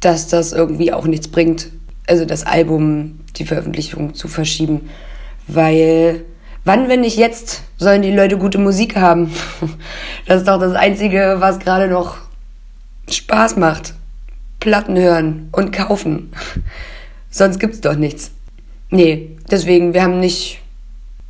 dass 0.00 0.28
das 0.28 0.52
irgendwie 0.52 0.92
auch 0.92 1.06
nichts 1.06 1.28
bringt, 1.28 1.70
also 2.06 2.24
das 2.24 2.44
Album, 2.44 3.20
die 3.36 3.44
Veröffentlichung 3.44 4.14
zu 4.14 4.28
verschieben, 4.28 4.88
weil 5.48 6.24
wann, 6.64 6.88
wenn 6.88 7.00
nicht 7.00 7.16
jetzt, 7.16 7.62
sollen 7.78 8.02
die 8.02 8.12
Leute 8.12 8.38
gute 8.38 8.58
Musik 8.58 8.96
haben? 8.96 9.32
Das 10.26 10.38
ist 10.38 10.48
doch 10.48 10.58
das 10.58 10.74
Einzige, 10.74 11.36
was 11.38 11.60
gerade 11.60 11.86
noch 11.86 12.16
Spaß 13.08 13.56
macht. 13.56 13.94
Platten 14.58 14.98
hören 14.98 15.48
und 15.52 15.72
kaufen. 15.72 16.32
Sonst 17.30 17.60
gibt's 17.60 17.80
doch 17.80 17.94
nichts. 17.94 18.32
Nee, 18.90 19.35
deswegen, 19.50 19.94
wir 19.94 20.02
haben 20.02 20.20
nicht 20.20 20.60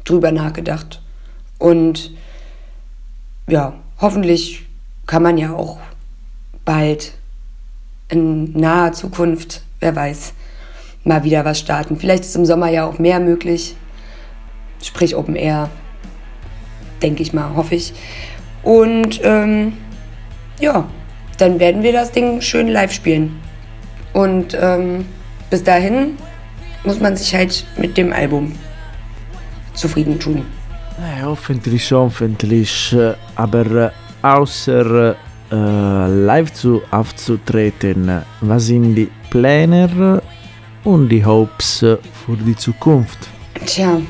drüber 0.05 0.33
nachgedacht. 0.33 1.01
Und 1.59 2.13
ja, 3.49 3.75
hoffentlich 4.01 4.67
kann 5.07 5.23
man 5.23 5.39
ja 5.39 5.53
auch 5.53 5.79
bald 6.65 7.13
in 8.09 8.53
naher 8.53 8.93
Zukunft, 8.93 9.63
wer 9.81 9.95
weiß, 9.95 10.33
mal 11.05 11.25
wieder 11.25 11.45
was 11.45 11.59
starten. 11.59 11.97
Vielleicht 11.97 12.25
ist 12.25 12.37
im 12.37 12.45
Sommer 12.45 12.69
ja 12.69 12.87
auch 12.87 12.99
mehr 12.99 13.21
möglich. 13.21 13.77
Sprich 14.83 15.17
Open 15.17 15.37
Air, 15.37 15.71
denke 17.03 17.23
ich 17.23 17.33
mal, 17.33 17.55
hoffe 17.55 17.75
ich. 17.75 17.95
Und 18.63 19.21
ähm, 19.23 19.75
ja, 20.61 20.89
dann 21.39 21.61
werden 21.61 21.83
wir 21.83 21.93
das 21.93 22.13
Ding 22.13 22.41
schön 22.41 22.69
live 22.69 22.93
spielen. 22.93 23.41
Und 24.13 24.57
ähm, 24.61 25.07
bis 25.51 25.63
dahin 25.63 26.17
muss 26.87 27.01
man 27.01 27.17
sich 27.17 27.35
halt 27.35 27.67
mit 27.77 27.97
dem 27.97 28.13
Album 28.13 28.53
zufrieden 29.75 30.19
tun. 30.19 30.45
Eh, 30.99 31.23
hoffentlich 31.23 31.93
hoffentlich. 31.93 32.95
äh, 32.95 33.15
Aber 33.35 33.67
äh, 33.67 33.91
außer 34.23 35.17
äh, 35.51 35.55
live 35.55 36.53
zu 36.53 36.83
aufzutreten, 36.91 38.09
äh, 38.09 38.21
was 38.41 38.67
sind 38.67 38.95
die 38.95 39.11
Pläne 39.29 40.23
und 40.85 41.09
die 41.11 41.25
Hopes 41.25 41.81
für 41.81 42.37
die 42.47 42.57
Zukunft? 42.57 43.19
Tja, 43.67 44.01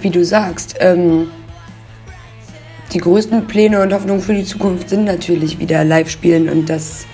wie 0.00 0.10
du 0.10 0.24
sagst, 0.24 0.76
ähm, 0.80 1.28
die 2.92 2.98
größten 2.98 3.46
Pläne 3.46 3.82
und 3.82 3.92
Hoffnungen 3.92 4.22
für 4.22 4.34
die 4.34 4.44
Zukunft 4.44 4.88
sind 4.88 5.04
natürlich 5.04 5.58
wieder 5.58 5.84
live 5.84 6.08
spielen 6.08 6.48
und 6.48 6.68
dass 6.68 7.06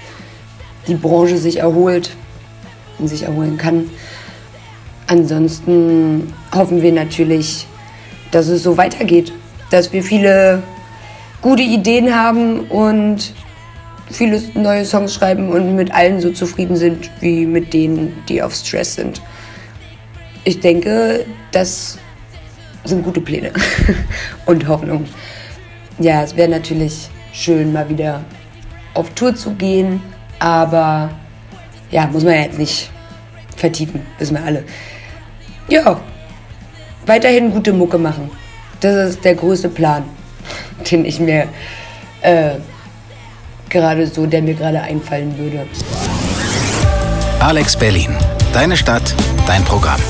die 0.86 0.94
Branche 0.94 1.38
sich 1.38 1.58
erholt 1.58 2.10
und 2.98 3.08
sich 3.08 3.22
erholen 3.24 3.56
kann. 3.56 3.90
Ansonsten 5.06 6.32
hoffen 6.54 6.82
wir 6.82 6.92
natürlich, 6.92 7.66
dass 8.30 8.48
es 8.48 8.62
so 8.62 8.76
weitergeht, 8.76 9.32
dass 9.70 9.92
wir 9.92 10.02
viele 10.02 10.62
gute 11.40 11.62
Ideen 11.62 12.14
haben 12.14 12.60
und 12.68 13.34
viele 14.10 14.40
neue 14.54 14.84
Songs 14.84 15.14
schreiben 15.14 15.50
und 15.50 15.74
mit 15.74 15.92
allen 15.92 16.20
so 16.20 16.30
zufrieden 16.30 16.76
sind 16.76 17.10
wie 17.20 17.46
mit 17.46 17.72
denen, 17.72 18.22
die 18.28 18.42
auf 18.42 18.54
Stress 18.54 18.94
sind. 18.94 19.20
Ich 20.44 20.60
denke, 20.60 21.24
das 21.52 21.98
sind 22.84 23.04
gute 23.04 23.20
Pläne 23.20 23.52
und 24.46 24.66
Hoffnung. 24.66 25.04
Ja, 25.98 26.22
es 26.22 26.36
wäre 26.36 26.48
natürlich 26.48 27.08
schön, 27.32 27.72
mal 27.72 27.88
wieder 27.88 28.24
auf 28.94 29.10
Tour 29.10 29.34
zu 29.34 29.52
gehen, 29.52 30.02
aber 30.38 31.10
ja, 31.90 32.06
muss 32.06 32.24
man 32.24 32.34
ja 32.34 32.40
jetzt 32.42 32.58
nicht 32.58 32.90
vertiefen, 33.62 34.00
wissen 34.18 34.36
wir 34.36 34.44
alle. 34.44 34.64
Ja, 35.68 36.00
weiterhin 37.06 37.52
gute 37.52 37.72
Mucke 37.72 37.96
machen. 37.96 38.30
Das 38.80 39.10
ist 39.10 39.24
der 39.24 39.36
größte 39.36 39.68
Plan, 39.68 40.02
den 40.90 41.04
ich 41.04 41.20
mir 41.20 41.46
äh, 42.22 42.56
gerade 43.70 44.06
so, 44.06 44.26
der 44.26 44.42
mir 44.42 44.54
gerade 44.54 44.80
einfallen 44.82 45.38
würde. 45.38 45.66
Alex 47.38 47.76
Berlin. 47.76 48.16
Deine 48.52 48.76
Stadt, 48.76 49.14
dein 49.46 49.64
Programm. 49.64 50.00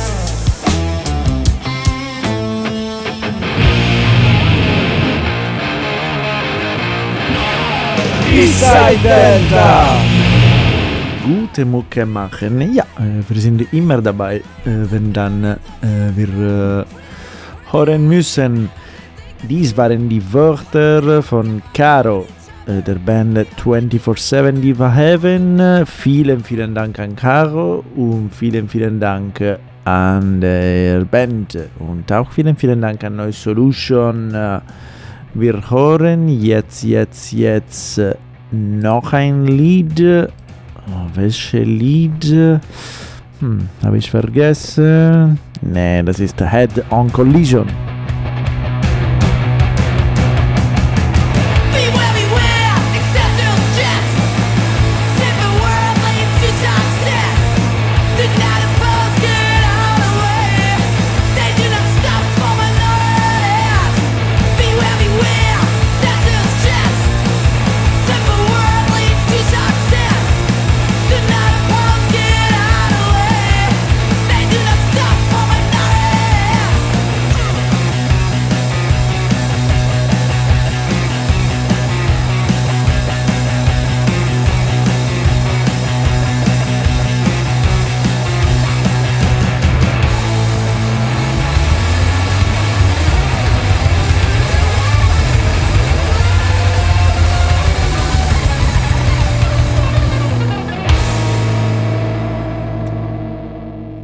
Gute 11.25 11.65
Mucke 11.65 12.05
machen. 12.05 12.75
Ja, 12.75 12.83
äh, 12.99 13.23
wir 13.29 13.41
sind 13.41 13.73
immer 13.73 14.03
dabei, 14.03 14.39
äh, 14.39 14.43
wenn 14.91 15.13
dann 15.13 15.45
äh, 15.45 15.57
wir 16.17 16.85
hören 17.71 18.09
müssen. 18.09 18.69
Dies 19.49 19.77
waren 19.77 20.09
die 20.09 20.21
Wörter 20.33 21.23
von 21.23 21.63
Caro, 21.75 22.27
der 22.67 22.95
Band 22.95 23.39
24-7 23.39 24.61
Diva 24.61 24.93
Heaven. 24.93 25.87
Vielen, 25.87 26.43
vielen 26.43 26.75
Dank 26.75 26.99
an 26.99 27.15
Caro 27.15 27.85
und 27.95 28.31
vielen, 28.35 28.69
vielen 28.69 28.99
Dank 28.99 29.41
an 29.85 30.41
der 30.41 31.05
Band 31.05 31.57
und 31.79 32.11
auch 32.13 32.31
vielen, 32.33 32.57
vielen 32.57 32.81
Dank 32.81 33.03
an 33.05 33.17
Noise 33.17 33.41
Solution. 33.41 34.33
Wir 35.35 35.71
hören 35.71 36.29
jetzt, 36.29 36.83
jetzt, 36.83 37.33
jetzt 37.33 38.01
noch 38.53 39.13
ein 39.13 39.47
Lied. 39.47 40.31
Oh, 40.89 41.09
welches 41.15 41.53
Lied? 41.53 42.25
Hm, 43.41 43.69
habe 43.83 43.99
ich 43.99 44.11
vergessen? 44.11 45.39
Nee, 45.61 46.03
das 46.03 46.21
ist 46.21 46.41
Head 46.41 46.85
on 46.91 47.13
Collision. 47.13 47.67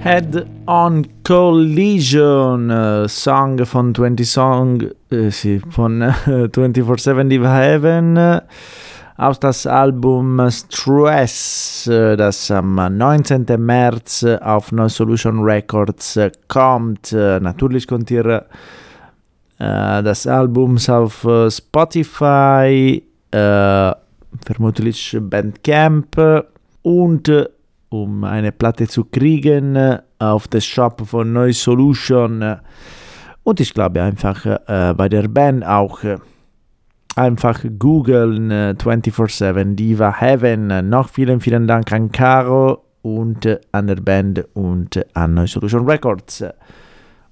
Head 0.09 0.47
on 0.66 1.07
Collision, 1.23 2.71
äh, 2.71 3.07
Song 3.09 3.62
von 3.66 3.94
20 3.94 4.27
Song, 4.27 4.83
äh, 5.11 5.31
sì, 5.31 5.61
von 5.68 6.01
äh, 6.01 6.12
24-7 6.47 7.29
Diva 7.29 7.55
Heaven 7.55 8.16
äh, 8.16 8.40
aus 9.18 9.38
das 9.38 9.66
Album 9.66 10.40
Stress, 10.51 11.87
äh, 11.88 12.16
das 12.16 12.51
am 12.51 12.77
19. 12.77 13.44
März 13.59 14.25
auf 14.40 14.73
No 14.73 14.88
Solution 14.88 15.40
Records 15.40 16.18
kommt. 16.49 17.12
Natürlich 17.12 17.87
könnt 17.87 18.11
ihr 18.11 18.47
äh, 19.59 20.03
das 20.03 20.27
Album 20.27 20.79
auf 20.88 21.27
Spotify, 21.51 23.03
äh, 23.31 23.92
vermutlich 24.47 25.18
Bandcamp 25.21 26.16
und 26.81 27.31
um 27.90 28.24
eine 28.24 28.53
Platte 28.53 28.88
zu 28.88 29.05
kriegen 29.05 29.77
äh, 29.77 30.01
auf 30.18 30.48
der 30.48 30.61
Shop 30.61 31.07
von 31.07 31.33
Noise 31.33 31.61
Solution 31.61 32.59
und 33.48 33.61
ich 33.61 33.72
glaube 33.72 34.03
einfach 34.03 34.44
äh, 34.44 34.92
bei 34.94 35.09
der 35.09 35.27
Band 35.27 35.64
auch 35.64 36.05
äh, 36.05 36.18
einfach 37.16 37.64
googeln 37.79 38.51
äh, 38.51 38.74
24-7 38.79 39.74
Diva 39.74 40.20
Heaven. 40.20 40.87
Noch 40.90 41.09
vielen, 41.09 41.40
vielen 41.40 41.66
Dank 41.66 41.90
an 41.90 42.12
Caro 42.12 42.85
und 43.01 43.46
äh, 43.46 43.59
an 43.72 43.87
der 43.87 43.96
Band 43.96 44.44
und 44.53 44.96
äh, 44.96 45.05
an 45.14 45.33
Noise 45.33 45.55
Solution 45.55 45.88
Records. 45.88 46.44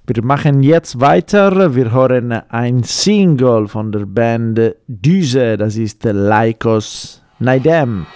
Wir 0.06 0.24
machen 0.24 0.62
jetzt 0.62 1.00
weiter. 1.00 1.74
Wir 1.74 1.92
hören 1.92 2.32
ein 2.32 2.82
Single 2.82 3.68
von 3.68 3.92
der 3.92 4.06
Band 4.06 4.58
Düse. 4.88 5.58
Das 5.58 5.76
ist 5.76 6.02
Lycos 6.04 7.22
Naidem. 7.40 8.06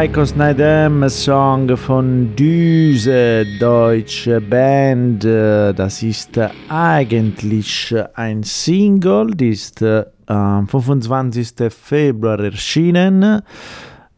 Lycos 0.00 0.36
Neidem, 0.36 1.08
Song 1.08 1.76
von 1.76 2.36
Düse, 2.36 3.44
deutsche 3.58 4.40
Band. 4.40 5.24
Das 5.24 6.04
ist 6.04 6.38
eigentlich 6.68 7.92
ein 8.14 8.44
Single, 8.44 9.32
die 9.32 9.48
ist 9.48 9.82
äh, 9.82 10.04
am 10.26 10.68
25. 10.68 11.72
Februar 11.72 12.38
erschienen 12.38 13.42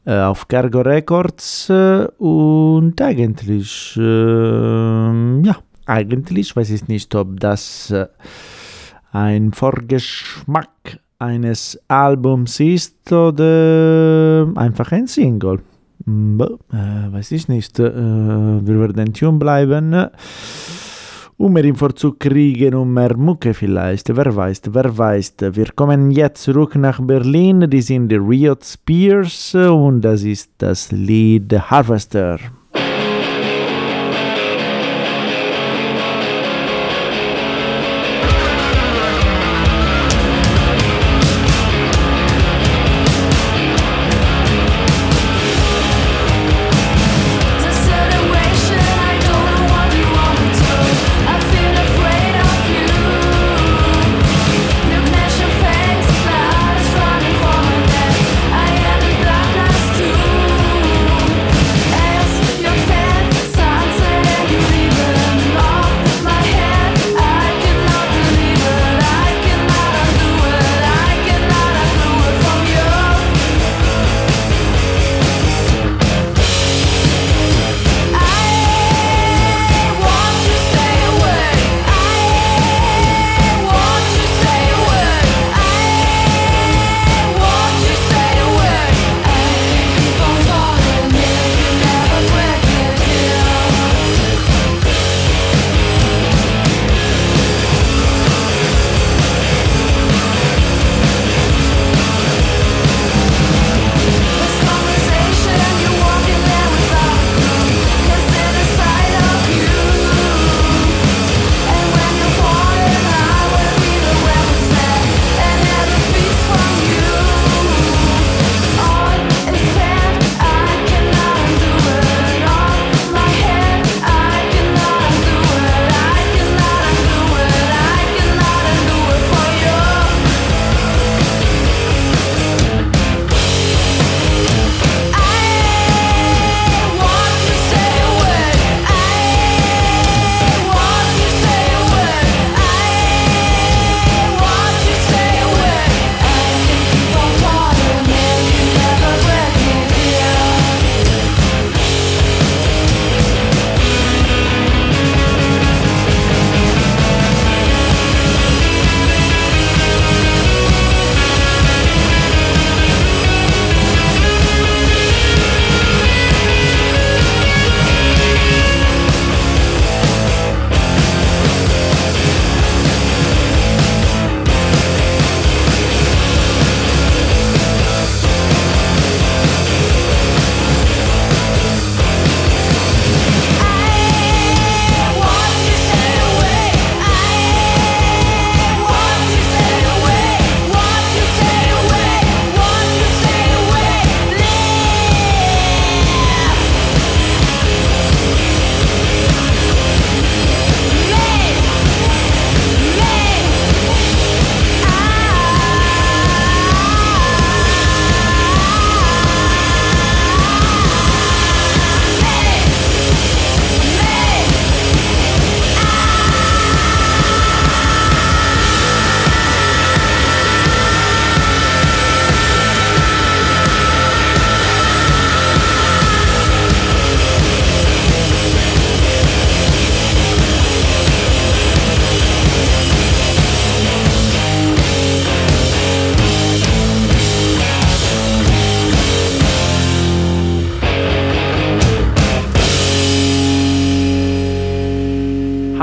äh, 0.04 0.18
auf 0.18 0.48
Cargo 0.48 0.82
Records 0.82 1.70
äh, 1.70 2.06
und 2.18 3.00
eigentlich, 3.00 3.96
ja, 3.96 5.56
eigentlich 5.86 6.56
weiß 6.56 6.70
ich 6.70 6.88
nicht, 6.88 7.14
ob 7.14 7.40
das 7.40 7.94
ein 9.12 9.52
Vorgeschmack 9.54 11.00
eines 11.20 11.78
Albums 11.86 12.58
ist 12.60 13.12
oder 13.12 14.50
einfach 14.56 14.90
ein 14.92 15.06
Single. 15.06 15.60
Mm, 16.06 16.40
äh, 16.40 17.12
weiß 17.12 17.32
ich 17.32 17.48
nicht. 17.48 17.78
Äh, 17.78 17.92
wir 17.92 18.80
werden 18.80 19.12
tun 19.12 19.38
bleiben. 19.38 20.06
Um 21.36 21.52
mehr 21.54 21.64
Info 21.64 21.88
zu 21.88 22.12
kriegen, 22.12 22.74
um 22.74 22.92
mehr 22.92 23.16
Mucke 23.16 23.54
vielleicht. 23.54 24.14
Wer 24.14 24.34
weiß, 24.34 24.62
wer 24.70 24.98
weiß. 24.98 25.36
Wir 25.52 25.72
kommen 25.74 26.10
jetzt 26.10 26.42
zurück 26.42 26.74
nach 26.76 27.00
Berlin. 27.00 27.68
Die 27.68 27.80
sind 27.80 28.08
die 28.08 28.16
Riot 28.16 28.64
Spears 28.64 29.54
und 29.54 30.02
das 30.02 30.22
ist 30.22 30.50
das 30.58 30.92
Lied 30.92 31.52
Harvester. 31.70 32.38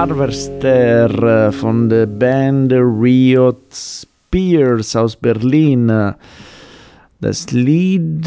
Harvester 0.09 1.47
äh, 1.47 1.51
von 1.51 1.89
der 1.89 2.05
Band 2.05 2.71
Riot 2.71 3.73
Spears 3.73 4.95
aus 4.95 5.17
Berlin. 5.17 6.13
Das 7.19 7.51
Lied 7.51 8.25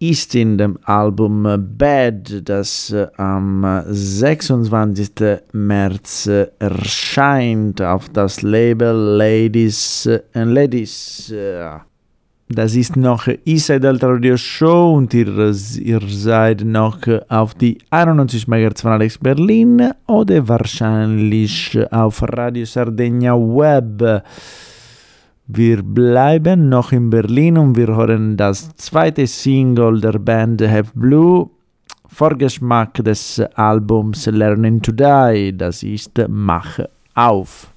ist 0.00 0.34
in 0.34 0.58
dem 0.58 0.76
Album 0.82 1.44
Bad, 1.78 2.48
das 2.48 2.90
äh, 2.90 3.06
am 3.18 3.84
26. 3.86 5.10
März 5.52 6.26
äh, 6.26 6.48
erscheint 6.58 7.80
auf 7.80 8.08
das 8.08 8.42
Label 8.42 9.16
Ladies 9.16 10.10
and 10.34 10.52
Ladies. 10.52 11.32
Das 12.48 12.76
ist 12.76 12.96
noch 12.96 13.26
Inside 13.44 13.88
Alter 13.88 14.10
Radio 14.10 14.36
Show 14.36 14.94
und 14.94 15.12
ihr, 15.14 15.52
ihr 15.80 16.00
seid 16.06 16.62
noch 16.64 16.98
auf 17.28 17.54
die 17.54 17.78
91 17.90 18.46
MHz 18.46 18.82
von 18.82 18.92
Alex 18.92 19.18
Berlin 19.18 19.90
oder 20.06 20.46
wahrscheinlich 20.46 21.76
auf 21.90 22.22
Radio 22.22 22.64
Sardegna 22.64 23.34
Web. 23.34 24.22
Wir 25.48 25.82
bleiben 25.82 26.68
noch 26.68 26.92
in 26.92 27.10
Berlin 27.10 27.58
und 27.58 27.76
wir 27.76 27.88
hören 27.88 28.36
das 28.36 28.68
zweite 28.76 29.26
Single 29.26 30.00
der 30.00 30.20
Band 30.20 30.62
Have 30.62 30.92
Blue. 30.94 31.50
Vorgeschmack 32.06 32.94
des 33.02 33.40
Albums 33.56 34.26
Learning 34.26 34.80
to 34.80 34.92
Die, 34.92 35.52
das 35.56 35.82
ist 35.82 36.12
Mach 36.28 36.78
auf. 37.14 37.72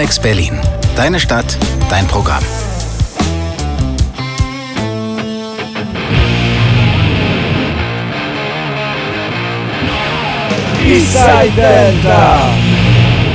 Alex 0.00 0.18
Berlin. 0.18 0.58
Deine 0.96 1.20
Stadt, 1.20 1.58
dein 1.90 2.06
Programm. 2.06 2.42
Eastside 10.88 11.52
Delta. 11.54 12.48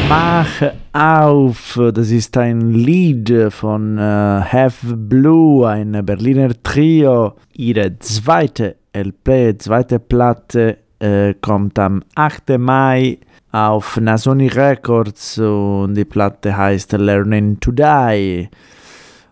Mach 0.09 0.71
auf, 0.91 1.79
das 1.93 2.09
ist 2.09 2.35
ein 2.35 2.71
Lied 2.71 3.31
von 3.49 3.99
äh, 3.99 4.01
Have 4.01 4.95
Blue, 4.95 5.69
ein 5.69 6.03
Berliner 6.03 6.49
Trio. 6.63 7.35
Ihre 7.53 7.99
zweite 7.99 8.77
LP, 8.91 9.59
zweite 9.59 9.99
Platte 9.99 10.79
äh, 10.97 11.35
kommt 11.35 11.77
am 11.77 12.01
8. 12.15 12.57
Mai 12.57 13.19
auf 13.55 13.95
Nasoni 14.01 14.47
Records 14.47 15.39
und 15.39 15.93
die 15.95 16.03
Platte 16.03 16.57
heißt 16.57 16.91
Learning 16.91 17.57
to 17.61 17.71
Die. 17.71 18.49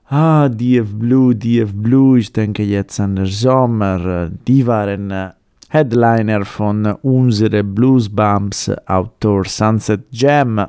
Ah, 0.07 0.47
DF 0.47 0.93
Blue, 0.93 1.35
DF 1.35 1.73
Blue, 1.73 2.17
ich 2.17 2.31
denke 2.31 2.63
jetzt 2.63 3.01
an 3.01 3.17
den 3.17 3.25
Sommer. 3.25 4.29
Die 4.47 4.65
waren 4.65 5.11
äh, 5.11 5.31
Headliner 5.67 6.45
von 6.45 6.85
unsere 7.01 7.65
Blues 7.65 8.07
Bumps 8.07 8.71
Autor 8.85 9.43
Sunset 9.43 10.05
Jam 10.11 10.67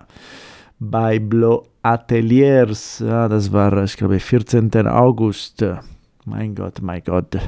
bei 0.81 1.21
Blue 1.21 1.63
Ateliers. 1.83 3.01
Ah, 3.03 3.29
das 3.29 3.53
war, 3.53 3.85
ich 3.85 3.97
glaube, 3.97 4.19
14. 4.19 4.75
August. 4.89 5.65
Mein 6.25 6.57
Gott, 6.57 6.83
mein 6.83 7.05
Gott. 7.05 7.39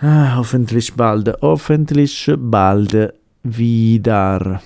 Ah, 0.00 0.34
hoffentlich 0.34 0.92
bald, 0.94 1.32
hoffentlich 1.40 2.28
bald 2.36 3.14
wieder. 3.44 4.60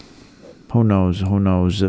Who 0.76 0.82
knows, 0.82 1.22
who 1.22 1.38
knows. 1.38 1.86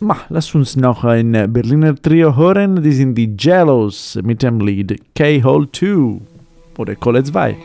Ma, 0.00 0.18
lass 0.28 0.54
uns 0.54 0.76
noch 0.76 1.02
ein 1.02 1.32
äh, 1.34 1.48
Berliner 1.48 1.94
Trio 1.94 2.36
hören. 2.36 2.82
Die 2.82 2.92
sind 2.92 3.14
die 3.14 3.34
Jellos 3.38 4.18
mit 4.22 4.42
dem 4.42 4.60
Lied 4.60 5.00
K-Hole 5.14 5.66
2 5.72 6.20
oder 6.76 6.94
Kohle 6.96 7.24
2. 7.24 7.56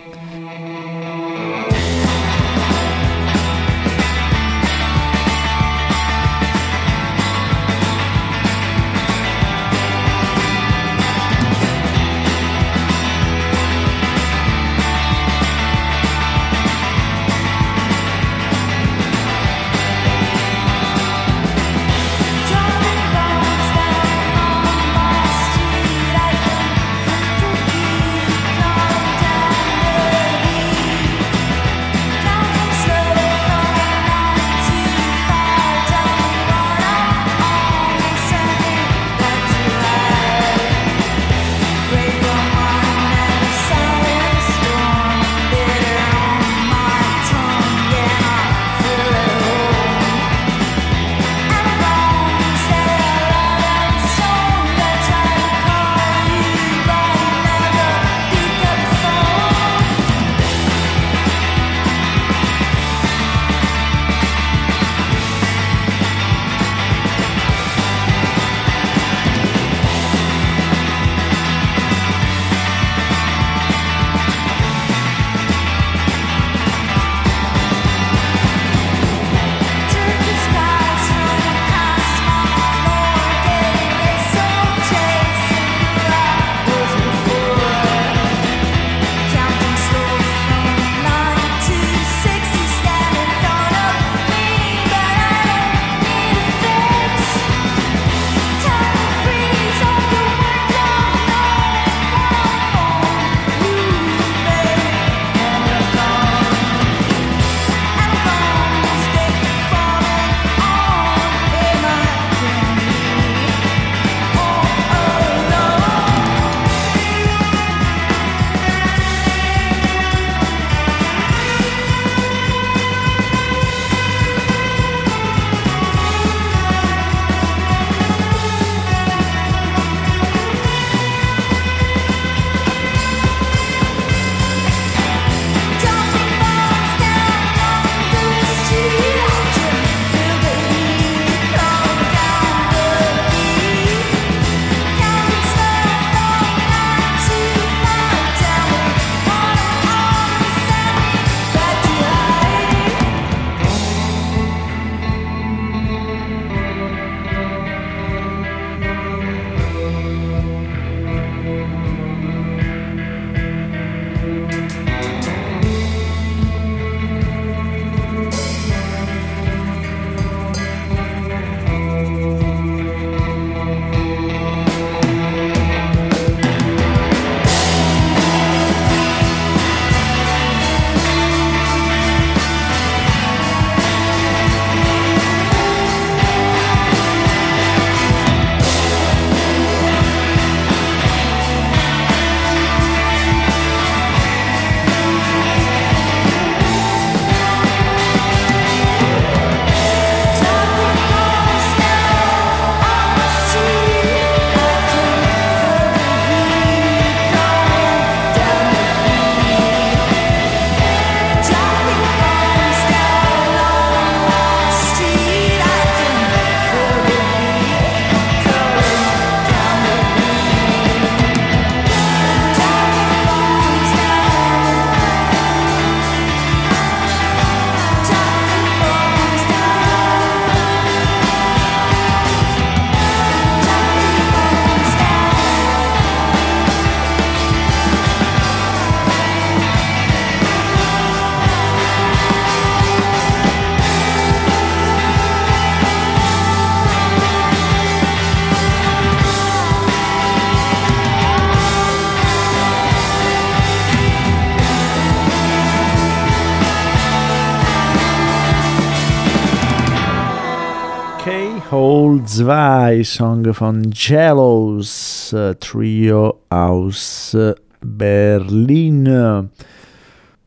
zwei 262.38 263.04
Songs 263.04 263.58
von 263.58 263.92
Jellos 263.92 265.34
äh, 265.34 265.56
Trio 265.56 266.42
aus 266.50 267.34
äh, 267.34 267.56
Berlin. 267.82 269.50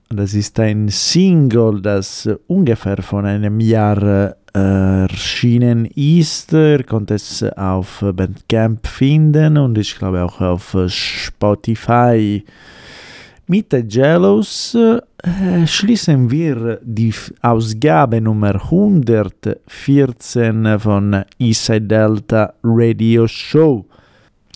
Das 0.08 0.34
ist 0.34 0.60
ein 0.60 0.88
Single, 0.88 1.82
das 1.82 2.28
ungefähr 2.46 3.02
von 3.02 3.26
einem 3.26 3.58
Jahr 3.58 4.00
äh, 4.00 5.02
erschienen 5.02 5.86
ist. 5.96 6.52
Ihr 6.52 6.84
könnt 6.84 7.10
es 7.10 7.42
auf 7.42 8.04
Bandcamp 8.14 8.86
finden 8.86 9.56
und 9.56 9.76
ich 9.76 9.98
glaube 9.98 10.22
auch 10.22 10.40
auf 10.40 10.76
Spotify. 10.86 12.44
Mit 13.48 13.92
Jellos 13.92 14.78
schließen 15.66 16.30
wir 16.30 16.78
die 16.82 17.12
Ausgabe 17.42 18.20
Nummer 18.20 18.54
114 18.54 20.78
von 20.78 21.24
Eastside 21.38 21.86
Delta 21.86 22.54
Radio 22.62 23.26
Show. 23.26 23.84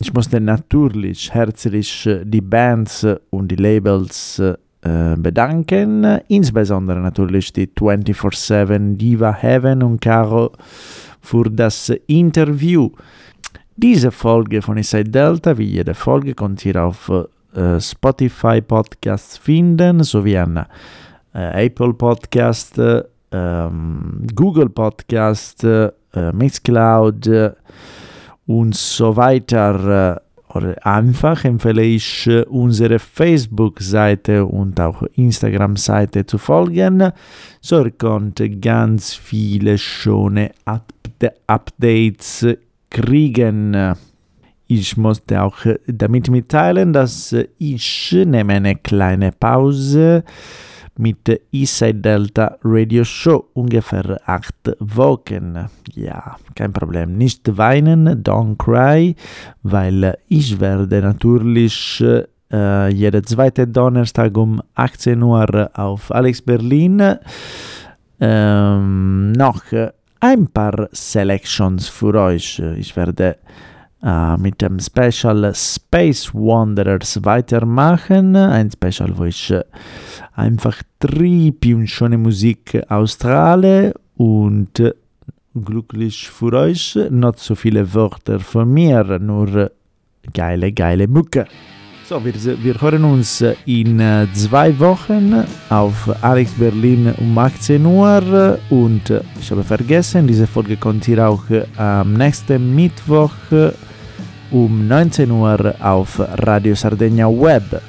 Ich 0.01 0.13
musste 0.13 0.39
natürlich 0.41 1.33
herzlich 1.33 2.05
äh, 2.07 2.25
die 2.25 2.41
Bands 2.41 3.07
und 3.29 3.49
die 3.49 3.55
Labels 3.55 4.39
äh, 4.39 4.55
bedanken, 5.17 6.03
insbesondere 6.27 6.99
natürlich 6.99 7.53
die 7.53 7.67
24-7 7.67 8.97
Diva 8.97 9.33
Heaven 9.33 9.83
und 9.83 10.01
Caro 10.01 10.51
für 11.21 11.49
das 11.49 11.93
Interview. 12.07 12.89
Diese 13.75 14.11
Folge 14.11 14.61
von 14.61 14.77
Inside 14.77 15.09
Delta, 15.09 15.57
wie 15.57 15.65
jede 15.65 15.93
Folge, 15.93 16.33
könnt 16.33 16.65
ihr 16.65 16.83
auf 16.83 17.09
äh, 17.55 17.79
Spotify 17.79 18.61
Podcasts 18.61 19.37
finden, 19.37 20.03
sowie 20.03 20.37
an 20.37 20.65
äh, 21.33 21.65
Apple 21.65 21.93
Podcast, 21.93 22.77
äh, 22.77 23.03
ähm, 23.31 24.25
Google 24.35 24.69
Podcast, 24.69 25.63
äh, 25.63 25.91
Mixcloud 26.33 27.27
äh, 27.27 27.51
und 28.45 28.75
so 28.75 29.15
weiter. 29.15 30.21
Oder 30.53 30.85
einfach 30.85 31.43
empfehle 31.43 31.81
ich, 31.81 32.29
unsere 32.47 32.97
Facebook-Seite 32.97 34.45
und 34.45 34.79
auch 34.79 35.01
Instagram-Seite 35.01 36.25
zu 36.25 36.37
folgen. 36.37 37.11
So 37.59 37.85
könnt 37.97 38.41
ganz 38.61 39.13
viele 39.13 39.77
schöne 39.77 40.51
Upda- 40.65 41.33
Updates 41.47 42.47
kriegen. 42.89 43.95
Ich 44.67 44.97
musste 44.97 45.41
auch 45.41 45.65
äh, 45.65 45.77
damit 45.87 46.29
mitteilen, 46.29 46.93
dass 46.93 47.33
äh, 47.33 47.47
ich 47.59 48.11
nehme 48.25 48.53
eine 48.53 48.75
kleine 48.75 49.31
Pause 49.31 50.23
mit 50.97 51.41
Eastside 51.51 51.99
Delta 51.99 52.57
Radio 52.63 53.03
Show, 53.03 53.49
ungefähr 53.53 54.19
acht 54.25 54.75
Wochen. 54.79 55.67
Ja, 55.93 56.37
kein 56.55 56.71
Problem. 56.71 57.17
Nicht 57.17 57.57
weinen, 57.57 58.23
don't 58.23 58.57
cry, 58.57 59.15
weil 59.61 60.17
ich 60.29 60.59
werde 60.59 61.01
natürlich 61.01 62.03
äh, 62.51 62.93
jeden 62.93 63.25
zweiten 63.25 63.73
Donnerstag 63.73 64.37
um 64.37 64.61
18 64.75 65.21
Uhr 65.21 65.69
auf 65.73 66.11
Alex 66.11 66.41
Berlin 66.41 67.17
ähm, 68.19 69.31
noch 69.33 69.71
äh, 69.73 69.91
ein 70.21 70.47
paar 70.47 70.87
Selections 70.91 71.89
für 71.89 72.13
euch. 72.15 72.59
Ich 72.77 72.95
werde 72.95 73.37
äh, 74.03 74.37
mit 74.37 74.61
dem 74.61 74.79
Special 74.79 75.53
Space 75.53 76.33
Wanderers 76.33 77.23
weitermachen. 77.23 78.35
Ein 78.35 78.69
Special, 78.71 79.17
wo 79.17 79.25
ich 79.25 79.51
äh, 79.51 79.63
einfach 80.33 80.81
drei 80.99 81.53
più 81.59 81.85
schöne 81.85 82.17
Musik 82.17 82.81
australe 82.89 83.93
und 84.17 84.79
äh, 84.79 84.93
glücklich 85.53 86.29
für 86.29 86.53
euch 86.53 86.97
nicht 87.09 87.39
so 87.39 87.55
viele 87.55 87.93
Wörter 87.93 88.39
von 88.39 88.73
mir, 88.73 89.19
nur 89.19 89.71
geile, 90.33 90.71
geile 90.71 91.07
Mucke. 91.07 91.45
So, 92.07 92.23
wir, 92.23 92.35
wir 92.63 92.79
hören 92.79 93.03
uns 93.03 93.43
in 93.65 93.99
äh, 93.99 94.27
zwei 94.31 94.77
Wochen 94.77 95.43
auf 95.71 96.07
Alex 96.21 96.51
Berlin 96.51 97.11
um 97.17 97.35
18 97.35 97.83
Uhr 97.83 98.59
und 98.69 99.09
äh, 99.09 99.21
ich 99.41 99.49
habe 99.49 99.63
vergessen, 99.63 100.27
diese 100.27 100.45
Folge 100.45 100.77
kommt 100.77 101.07
ihr 101.07 101.27
auch 101.27 101.49
äh, 101.49 101.65
am 101.77 102.13
nächsten 102.13 102.75
Mittwoch 102.75 103.31
äh, 103.51 103.71
um 104.51 104.87
19 104.87 105.31
Uhr 105.31 105.73
auf 105.79 106.19
Radio 106.19 106.75
Sardegna 106.75 107.27
Web. 107.27 107.81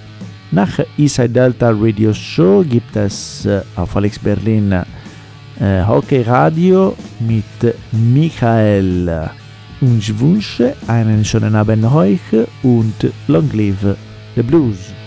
Nach 0.50 0.78
Eastside 0.96 1.28
Delta 1.28 1.68
Radio 1.78 2.14
Show 2.14 2.64
gibt 2.66 2.96
es 2.96 3.44
äh, 3.44 3.60
auf 3.76 3.94
Alex 3.96 4.18
Berlin 4.18 4.72
äh, 4.72 5.84
Hockey 5.86 6.22
Radio 6.22 6.96
mit 7.20 7.76
Michael. 7.92 9.28
Und 9.82 9.98
ich 9.98 10.18
wünsche 10.18 10.74
einen 10.86 11.22
schönen 11.22 11.54
Abend 11.54 11.84
euch 11.84 12.20
und 12.62 13.12
long 13.28 13.50
live 13.52 13.94
the 14.36 14.42
blues. 14.42 15.05